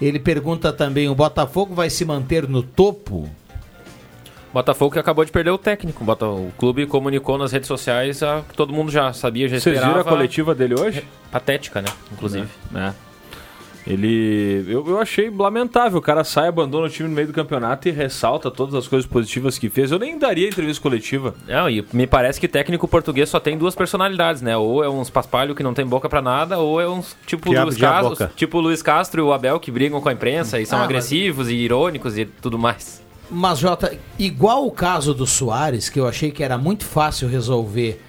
[0.00, 3.28] Ele pergunta também: o Botafogo vai se manter no topo?
[4.52, 6.04] Botafogo que acabou de perder o técnico.
[6.04, 9.98] O clube comunicou nas redes sociais a, que todo mundo já sabia, já Vocês esperava.
[9.98, 11.04] viram a coletiva dele hoje?
[11.30, 11.88] Patética, né?
[12.12, 12.46] Inclusive.
[12.74, 12.92] É.
[13.86, 14.64] Ele.
[14.68, 15.98] Eu, eu achei lamentável.
[15.98, 19.08] O cara sai, abandona o time no meio do campeonato e ressalta todas as coisas
[19.08, 19.90] positivas que fez.
[19.90, 21.34] Eu nem daria entrevista coletiva.
[21.46, 24.56] Não, e me parece que técnico português só tem duas personalidades, né?
[24.58, 27.58] Ou é uns paspalho que não tem boca pra nada, ou é uns tipo Que
[27.58, 30.66] Luiz Castro, tipo o Luiz Castro e o Abel que brigam com a imprensa e
[30.66, 33.02] são Ah, mas- agressivos e irônicos e tudo mais.
[33.30, 38.02] Mas, Jota, igual o caso do Soares, que eu achei que era muito fácil resolver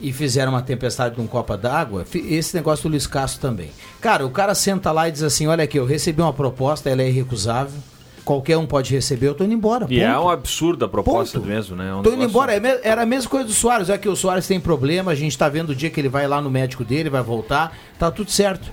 [0.00, 3.70] e fizeram uma tempestade com copa d'água, esse negócio do Luiz Castro também.
[4.00, 7.02] Cara, o cara senta lá e diz assim: olha aqui, eu recebi uma proposta, ela
[7.02, 7.78] é irrecusável,
[8.24, 9.86] qualquer um pode receber, eu tô indo embora.
[9.90, 10.24] E é ponto.
[10.24, 11.50] um absurdo a proposta Ponto.
[11.50, 11.90] mesmo, né?
[11.90, 14.16] É um Tô indo embora, é era a mesma coisa do Soares, é que o
[14.16, 16.84] Soares tem problema, a gente tá vendo o dia que ele vai lá no médico
[16.84, 18.70] dele, vai voltar, tá tudo certo.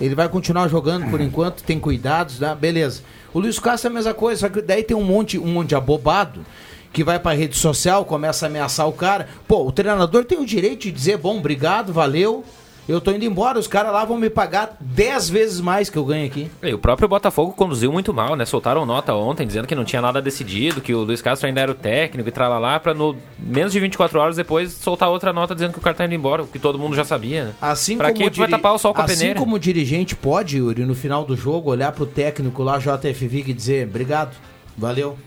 [0.00, 2.56] Ele vai continuar jogando por enquanto, tem cuidados, né?
[2.58, 3.02] beleza.
[3.36, 5.68] O Luiz Castro é a mesma coisa, só que daí tem um monte, um monte
[5.68, 6.40] de abobado
[6.90, 9.28] que vai pra rede social, começa a ameaçar o cara.
[9.46, 12.42] Pô, o treinador tem o direito de dizer, bom, obrigado, valeu,
[12.88, 16.04] eu tô indo embora, os caras lá vão me pagar 10 vezes mais que eu
[16.04, 16.50] ganho aqui.
[16.62, 18.44] E o próprio Botafogo conduziu muito mal, né?
[18.44, 21.70] Soltaram nota ontem dizendo que não tinha nada decidido, que o Luiz Castro ainda era
[21.72, 25.72] o técnico e tralalá, pra no menos de 24 horas depois soltar outra nota dizendo
[25.72, 27.52] que o cara tá indo embora, o que todo mundo já sabia, né?
[27.60, 29.40] Assim pra como que vai diri- tapar o sol com a assim peneira?
[29.40, 33.52] como o dirigente pode, Yuri, no final do jogo, olhar pro técnico lá, JFV, e
[33.52, 34.36] dizer obrigado,
[34.78, 35.18] valeu.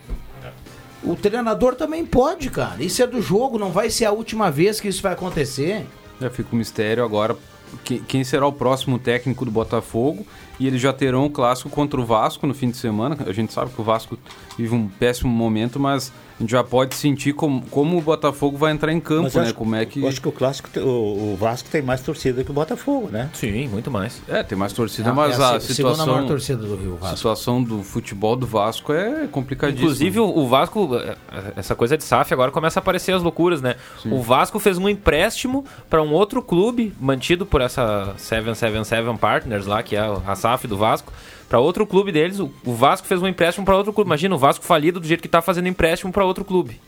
[1.03, 2.83] O treinador também pode, cara.
[2.83, 5.85] Isso é do jogo, não vai ser a última vez que isso vai acontecer.
[6.19, 7.37] Já fica o mistério agora
[7.83, 10.25] que- quem será o próximo técnico do Botafogo.
[10.59, 13.17] E eles já terão o clássico contra o Vasco no fim de semana.
[13.25, 14.17] A gente sabe que o Vasco
[14.57, 18.71] vive um péssimo momento, mas a gente já pode sentir como, como o Botafogo vai
[18.71, 19.41] entrar em campo, Mas né?
[19.43, 20.01] acho- Como é que.
[20.01, 23.29] Eu acho que o clássico, o, o Vasco tem mais torcida que o Botafogo, né?
[23.33, 24.21] Sim, muito mais.
[24.27, 26.05] É, tem mais torcida, É, mas é a a situação.
[26.07, 27.17] maior torcida do Rio, A Vasco.
[27.17, 29.83] situação do futebol do Vasco é complicadíssima.
[29.85, 31.17] Inclusive, o Vasco, eh,
[31.57, 33.75] essa coisa de SAF agora começa a aparecer as loucuras, né?
[34.05, 39.83] O Vasco fez um empréstimo para um outro clube, mantido por essa 777 Partners lá,
[39.83, 41.11] que é a SAF do Vasco,
[41.49, 42.39] para outro clube deles.
[42.39, 44.07] O o Vasco fez um empréstimo para outro clube.
[44.07, 46.79] Imagina, o Vasco falido do jeito que tá fazendo empréstimo para outro clube.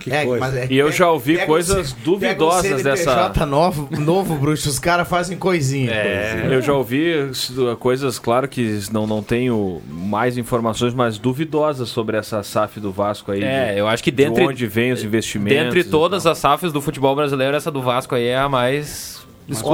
[0.00, 0.38] Que É, coisa.
[0.44, 3.46] mas é- E eu já ouvi pega coisas o duvidosas pega o dessa.
[3.46, 5.90] Novo, novo, bruxo, os caras fazem coisinha.
[5.90, 7.12] É, eu já ouvi
[7.80, 13.32] coisas, claro que não, não tenho mais informações, mas duvidosas sobre essa SAF do Vasco
[13.32, 13.42] aí.
[13.42, 15.58] É, de- eu acho que de dentre, onde vem os investimentos.
[15.60, 19.25] dentre todas as SAFs do futebol brasileiro, essa do Vasco aí é a mais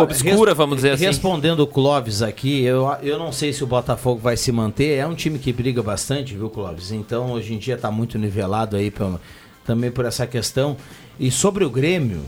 [0.03, 1.05] obscura, vamos dizer assim.
[1.07, 4.99] Respondendo o Clóvis aqui, eu, eu não sei se o Botafogo vai se manter.
[4.99, 6.93] É um time que briga bastante, viu, Clóvis?
[6.93, 9.21] Então, hoje em dia tá muito nivelado aí pelo-
[9.65, 10.77] também por essa questão.
[11.19, 12.21] E sobre o Grêmio,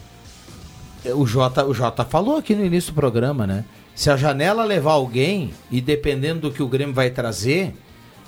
[1.15, 3.65] o Jota, o Jota falou aqui no início do programa, né?
[3.95, 7.75] Se a janela levar alguém, e dependendo do que o Grêmio vai trazer,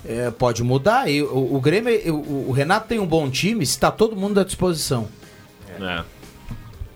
[0.05, 1.09] é, pode mudar.
[1.09, 4.43] E o, o Grêmio, o, o Renato tem um bom time, está todo mundo à
[4.43, 5.07] disposição.
[5.79, 6.03] É.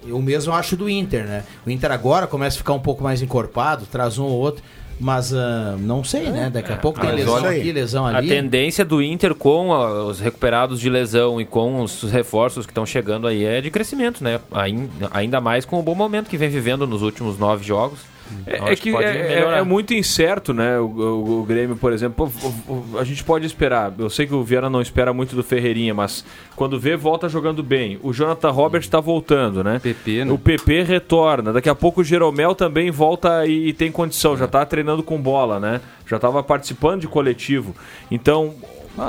[0.05, 1.43] Eu mesmo acho do Inter, né?
[1.65, 4.63] O Inter agora começa a ficar um pouco mais encorpado, traz um ou outro.
[5.03, 6.47] Mas ah, não sei, né?
[6.51, 8.27] Daqui a pouco tem Mas lesão aqui, lesão A ali.
[8.27, 12.85] tendência do Inter com a- os recuperados de lesão e com os reforços que estão
[12.85, 14.39] chegando aí é de crescimento, né?
[14.51, 17.99] Ain- Ainda mais com o bom momento que vem vivendo nos últimos nove jogos.
[18.45, 19.09] É, Então, é acho que pode é,
[19.39, 20.79] é- é muito incerto, né?
[20.79, 22.31] O, o- o Grêmio, por exemplo,
[22.67, 23.93] o- a gente pode esperar.
[23.97, 26.25] Eu sei que o Viana não espera muito do Ferreirinha, mas
[26.55, 27.99] quando vê, volta jogando bem.
[28.01, 29.79] O Jonathan Robert está voltando, né?
[29.79, 30.31] PP, né?
[30.31, 31.53] O PP retorna.
[31.53, 34.37] Daqui a pouco o Jeromel também volta e, e tem condição.
[34.37, 35.81] Já tá treinando com bola, né?
[36.07, 37.75] Já estava participando de coletivo.
[38.09, 38.53] Então.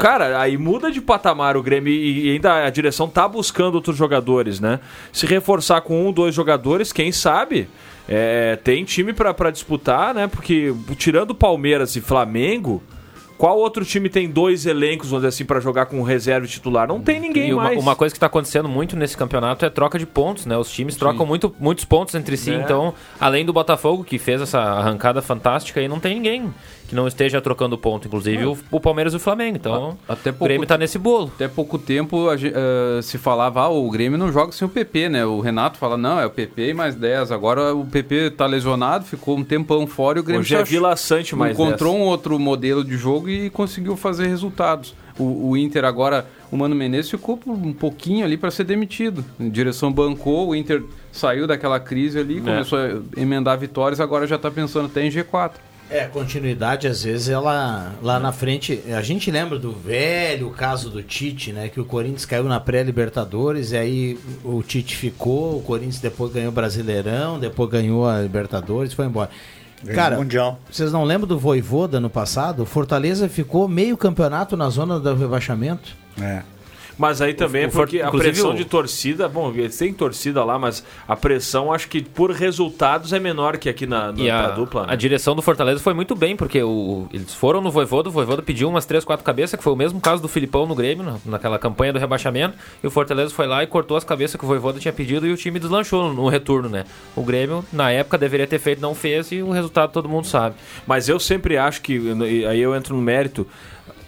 [0.00, 3.96] Cara, aí muda de patamar o Grêmio e e ainda a direção tá buscando outros
[3.96, 4.78] jogadores, né?
[5.12, 7.68] Se reforçar com um, dois jogadores, quem sabe?
[8.08, 10.26] É, tem time pra pra disputar, né?
[10.26, 12.82] Porque tirando Palmeiras e Flamengo,
[13.38, 16.86] qual outro time tem dois elencos, vamos dizer assim, pra jogar com reserva e titular?
[16.86, 17.78] Não tem ninguém E uma, mais.
[17.78, 20.56] uma coisa que está acontecendo muito nesse campeonato é troca de pontos, né?
[20.56, 22.52] Os times trocam muito, muitos pontos entre si.
[22.52, 22.54] É.
[22.54, 26.54] Então, além do Botafogo, que fez essa arrancada fantástica, aí não tem ninguém
[26.92, 28.06] que não esteja trocando ponto.
[28.06, 29.56] Inclusive o, o Palmeiras e o Flamengo.
[29.56, 31.32] Então, Até o Grêmio está nesse bolo.
[31.34, 35.08] Até pouco tempo a eh, se falava, ah, o Grêmio não joga sem o PP,
[35.08, 35.24] né?
[35.24, 37.32] O Renato fala, não, é o PP e mais 10.
[37.32, 40.64] Agora o PP tá lesionado, ficou um tempão fora e o Grêmio Hoje é só
[40.64, 42.04] Vila Sante mais encontrou 10.
[42.04, 44.94] um outro modelo de jogo e conseguiu fazer resultados.
[45.18, 49.24] O, o Inter agora, o Mano Menezes ficou por um pouquinho ali para ser demitido.
[49.40, 54.36] A direção bancou, o Inter saiu daquela crise ali, começou a emendar vitórias, agora já
[54.36, 55.52] tá pensando até em G4.
[55.92, 58.82] É, continuidade, às vezes, ela lá na frente.
[58.96, 61.68] A gente lembra do velho caso do Tite, né?
[61.68, 66.48] Que o Corinthians caiu na pré-Libertadores, e aí o Tite ficou, o Corinthians depois ganhou
[66.48, 69.28] o Brasileirão, depois ganhou a Libertadores, foi embora.
[69.84, 70.58] Ganhou Cara, Mundial.
[70.70, 72.62] vocês não lembram do Voivoda no passado?
[72.62, 75.94] O Fortaleza ficou meio campeonato na zona do rebaixamento.
[76.18, 76.42] É.
[77.02, 79.76] Mas aí também O- é o For- porque a pressão o- de torcida, bom, eles
[79.76, 84.12] têm torcida lá, mas a pressão acho que por resultados é menor que aqui na,
[84.12, 84.86] na a, dupla.
[84.86, 84.92] né?
[84.92, 88.40] a direção do Fortaleza foi muito bem, porque o, eles foram no Voivoda, o Voivoda
[88.40, 91.16] pediu umas 3, 4 cabeças, que foi o mesmo caso do Filipão no Grêmio, na-
[91.26, 94.46] naquela campanha do rebaixamento, e o Fortaleza foi lá e cortou as cabeças que o
[94.46, 96.84] Voivoda tinha pedido e o time deslanchou no, no retorno, né?
[97.16, 100.54] O Grêmio, na época, deveria ter feito, não fez, e o resultado todo mundo sabe.
[100.86, 102.00] Mas eu sempre acho que,
[102.48, 103.44] aí eu entro no mérito,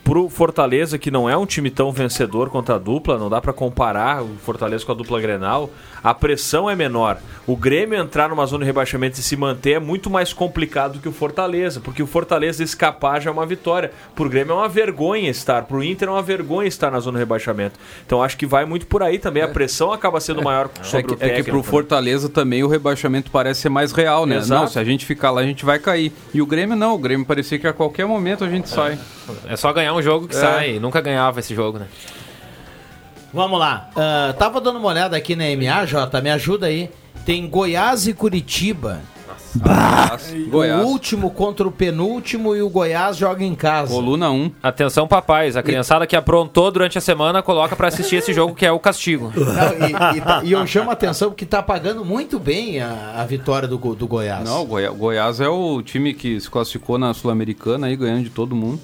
[0.05, 3.55] pro Fortaleza, que não é um time tão vencedor quanto a dupla, não dá pra
[3.55, 5.71] comparar o Fortaleza com a dupla Grenal,
[6.05, 7.17] a pressão é menor.
[7.47, 11.09] O Grêmio entrar numa zona de rebaixamento e se manter é muito mais complicado que
[11.09, 13.91] o Fortaleza, porque o Fortaleza escapar já é uma vitória.
[14.15, 17.23] Pro Grêmio é uma vergonha estar, pro Inter é uma vergonha estar na zona de
[17.23, 17.79] rebaixamento.
[18.07, 21.07] Então acho que vai muito por aí também, a pressão acaba sendo maior É sobre
[21.07, 21.45] que, o é técnico.
[21.45, 21.65] que pro né?
[21.65, 24.37] Fortaleza também o rebaixamento parece ser mais real, né?
[24.37, 24.61] Exato.
[24.63, 26.13] Não, se a gente ficar lá, a gente vai cair.
[26.35, 28.99] E o Grêmio não, o Grêmio parecia que a qualquer momento a gente sai.
[29.49, 30.41] É só ganhar um jogo que É.
[30.41, 31.87] sai, nunca ganhava esse jogo, né?
[33.35, 33.91] Vamos lá.
[33.97, 36.89] Ah, tava dando uma olhada aqui na MA, Jota, me ajuda aí.
[37.27, 39.01] Tem Goiás e Curitiba.
[40.49, 40.85] Goiás.
[40.85, 43.93] O último contra o penúltimo e o Goiás joga em casa.
[43.93, 44.51] Coluna 1.
[44.63, 48.67] Atenção, papais, a criançada que aprontou durante a semana coloca pra assistir esse jogo que
[48.67, 49.33] é o castigo.
[49.37, 53.15] Não, e, e tá- e eu chamo a atenção porque tá pagando muito bem a,
[53.19, 54.45] a vitória do, do Goiás.
[54.45, 58.31] Não, o Goi- Goiás é o time que se classificou na Sul-Americana aí, ganhando de
[58.31, 58.81] todo mundo.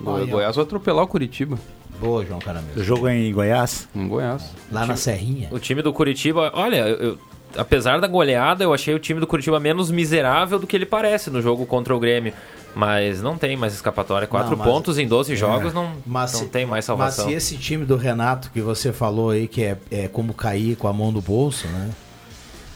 [0.00, 0.26] O.
[0.26, 1.56] Goiás vai atropelar o Curitiba.
[2.00, 2.80] Boa, João Caramelo.
[2.80, 3.88] O jogo é em Goiás?
[3.94, 4.50] Em Goiás.
[4.70, 5.48] Lá na Serrinha.
[5.50, 7.18] O time do Curitiba, olha, eu- eu-
[7.56, 11.30] apesar da goleada, eu achei o time do Curitiba menos miserável do que ele parece
[11.30, 12.32] no jogo contra o Grêmio.
[12.76, 14.26] Mas não tem mais escapatória.
[14.26, 17.26] Quatro Não, mas- pontos em 12 jogos não, Mas não se- tem mais salvação.
[17.26, 20.74] Mas se esse time do Renato que você falou aí, que é, é como cair
[20.74, 21.90] com a mão no bolso, né?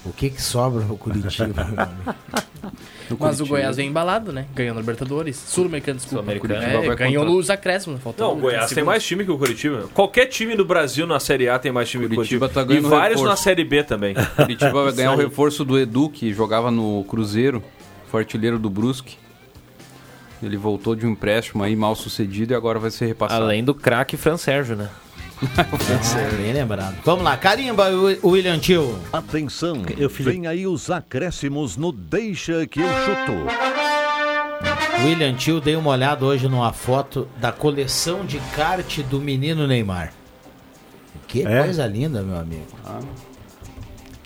[0.07, 1.66] O que que sobra no Curitiba?
[3.19, 4.47] Mas o Goiás vem embalado, né?
[4.55, 5.37] Ganhou na Libertadores.
[5.37, 6.23] Sul-Americano, desculpa.
[6.25, 6.55] Sul-Americano.
[6.55, 8.03] É, Curitiba ganhou contra- nos acréscimos.
[8.03, 9.85] Faltou Não, o Goiás tem mais time que o Curitiba.
[9.95, 12.63] Qualquer time do Brasil na Série A tem mais time que o Curitiba Curitiba.
[12.63, 13.31] tá ganhando e vários reforço.
[13.31, 14.15] na Série B também.
[14.37, 15.25] Curitiba vai ganhar o aí.
[15.25, 17.63] reforço do Edu, que jogava no Cruzeiro,
[18.11, 19.17] foi artilheiro do Brusque.
[20.43, 23.43] Ele voltou de um empréstimo aí mal sucedido e agora vai ser repassado.
[23.43, 24.89] Além do craque Fran Sérgio, né?
[25.41, 26.97] É, bem lembrado.
[27.05, 27.89] Vamos lá, carimba,
[28.22, 28.99] o William Tio.
[29.12, 33.32] Atenção, Eu fiz- vem aí os acréscimos no Deixa que eu chuto.
[35.05, 40.12] William Tio, dei uma olhada hoje numa foto da coleção de kart do menino Neymar.
[41.28, 41.62] Que É?
[41.62, 42.66] coisa linda, meu amigo.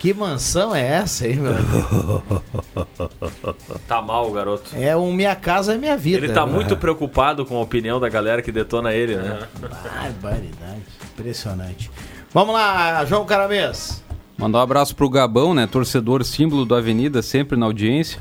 [0.03, 2.23] Que mansão é essa aí, meu amigo?
[3.87, 4.75] Tá mal, o garoto.
[4.75, 6.25] É um Minha Casa é Minha Vida.
[6.25, 6.51] Ele tá né?
[6.51, 9.47] muito preocupado com a opinião da galera que detona ele, né?
[9.61, 10.81] Barbaridade.
[11.13, 11.89] Impressionante.
[12.33, 14.03] Vamos lá, João Caramês.
[14.37, 15.67] Mandar um abraço pro Gabão, né?
[15.67, 18.19] Torcedor símbolo da Avenida, sempre na audiência.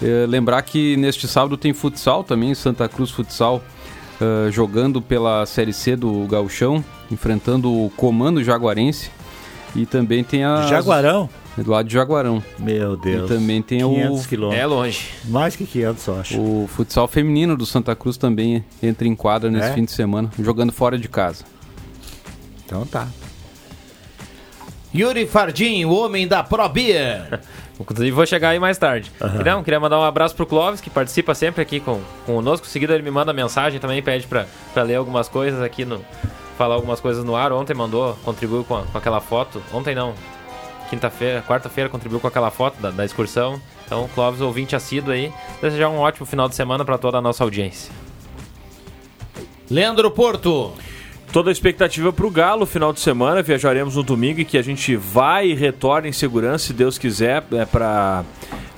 [0.00, 3.62] É, lembrar que neste sábado tem futsal também, Santa Cruz Futsal,
[4.18, 9.10] eh, jogando pela Série C do Gauchão, enfrentando o Comando Jaguarense.
[9.76, 10.62] E também tem a.
[10.66, 11.28] Jaguarão?
[11.56, 12.42] Do lado de Jaguarão.
[12.58, 13.28] Meu Deus.
[13.30, 14.28] E também tem 500 o.
[14.28, 14.62] quilômetros.
[14.62, 15.08] É longe.
[15.24, 16.40] Mais que 500, eu acho.
[16.40, 19.72] O futsal feminino do Santa Cruz também entra em quadra nesse É?
[19.72, 21.44] fim de semana, jogando fora de casa.
[22.64, 23.08] Então tá.
[24.94, 27.40] Yuri Fardim, o homem da Pro Beer.
[27.78, 29.10] Inclusive vou chegar aí mais tarde.
[29.20, 29.40] Aham.
[29.40, 32.66] Então, queria mandar um abraço pro Clóvis, que participa sempre aqui com, conosco.
[32.66, 36.00] Seguido ele me manda mensagem também, pede pra, pra ler algumas coisas aqui no.
[36.58, 37.52] Falar algumas coisas no ar.
[37.52, 39.62] Ontem mandou, contribuiu com, a- com aquela foto.
[39.72, 40.12] Ontem não.
[40.90, 43.60] Quinta-feira, quarta-feira contribuiu com aquela foto da, da excursão.
[43.86, 45.32] Então, Clóvis, ouvinte assíduo aí.
[45.62, 47.92] Desejar um ótimo final de semana pra toda a nossa audiência.
[49.70, 50.72] Leandro Porto.
[51.32, 53.42] Toda a expectativa para o Galo, final de semana.
[53.42, 57.44] Viajaremos no domingo e que a gente vai e retorne em segurança, se Deus quiser,
[57.52, 58.24] é, para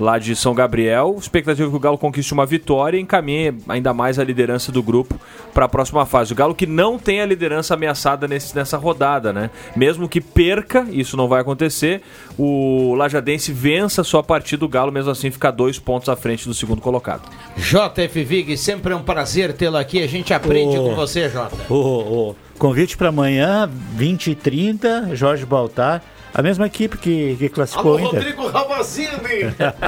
[0.00, 1.14] lá de São Gabriel.
[1.16, 5.14] Expectativa que o Galo conquiste uma vitória e encaminhe ainda mais a liderança do grupo
[5.54, 6.32] para a próxima fase.
[6.32, 9.50] O Galo que não tem a liderança ameaçada nesse, nessa rodada, né?
[9.76, 12.02] Mesmo que perca, isso não vai acontecer,
[12.36, 16.54] o Lajadense vença sua partida, o Galo mesmo assim fica dois pontos à frente do
[16.54, 17.28] segundo colocado.
[17.56, 20.02] JF Vig, sempre é um prazer tê-lo aqui.
[20.02, 20.84] A gente aprende Ô.
[20.84, 21.56] com você, Jota.
[21.68, 26.02] O, o convite para amanhã, 20 e 30, Jorge Baltar.
[26.32, 28.36] A mesma equipe que, que classificou o Inter.
[28.52, 29.10] Ramazini.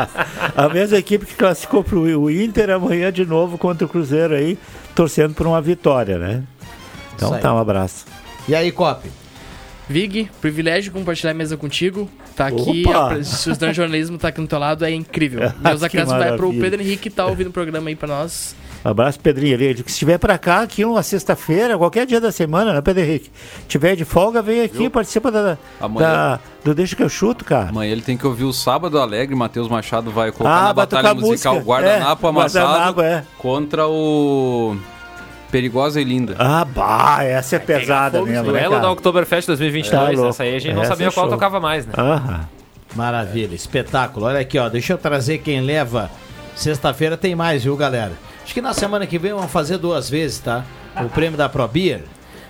[0.56, 4.58] A mesma equipe que classificou para o Inter amanhã de novo contra o Cruzeiro aí,
[4.92, 6.42] torcendo por uma vitória, né?
[7.14, 8.06] Então tá, um abraço.
[8.48, 9.08] E aí, Cop?
[9.88, 12.10] Vig, privilégio de compartilhar a mesa contigo.
[12.34, 15.52] Tá aqui, a- se o jornalismo tá aqui no teu lado, é incrível.
[15.62, 16.52] Meus acréscimos vai pro.
[16.54, 18.56] Pedro Henrique que tá ouvindo o programa aí pra nós.
[18.84, 19.54] Abraço, Pedrinho.
[19.54, 22.80] Ele disse que se estiver para cá, aqui uma sexta-feira, qualquer dia da semana, né,
[22.80, 23.30] Pedro Henrique?
[23.68, 27.68] tiver de folga, vem aqui, participa da, Amanhã- da- do Deixa que eu chuto, cara.
[27.68, 30.74] Amanhã ele tem que ouvir o Sábado Alegre, Matheus Machado vai colocar Ah, na vai
[30.74, 31.70] batalha musical música.
[31.70, 33.24] Guardanapo É, Amassado Guardanapo, é.
[33.38, 34.76] contra o
[35.50, 36.34] Perigosa e Linda.
[36.38, 38.82] Ah, bah, essa é pesada mesmo, né, Duelo cara?
[38.82, 40.18] da Oktoberfest 2022.
[40.20, 41.34] Tá essa aí a gente não Essa sabia é qual show.
[41.34, 41.92] tocava mais, né?
[41.96, 42.48] Aham.
[42.96, 44.26] Maravilha, espetáculo.
[44.26, 44.68] Olha aqui, ó.
[44.68, 46.10] Deixa eu trazer quem leva.
[46.54, 48.12] Sexta-feira tem mais, viu, galera?
[48.44, 50.64] Acho que na semana que vem vamos fazer duas vezes, tá?
[51.04, 52.02] O prêmio da ProBeer.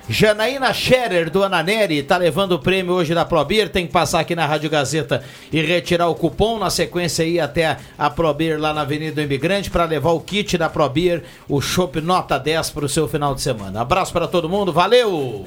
[0.09, 3.69] Janaína Scherer do Ananeri tá levando o prêmio hoje da ProBeer.
[3.69, 5.23] Tem que passar aqui na Rádio Gazeta
[5.53, 6.59] e retirar o cupom.
[6.59, 10.59] Na sequência, ir até a ProBeer lá na Avenida do Imigrante para levar o kit
[10.59, 13.81] da ProBeer, o Chopp Nota 10 para o seu final de semana.
[13.81, 15.47] Abraço para todo mundo, valeu!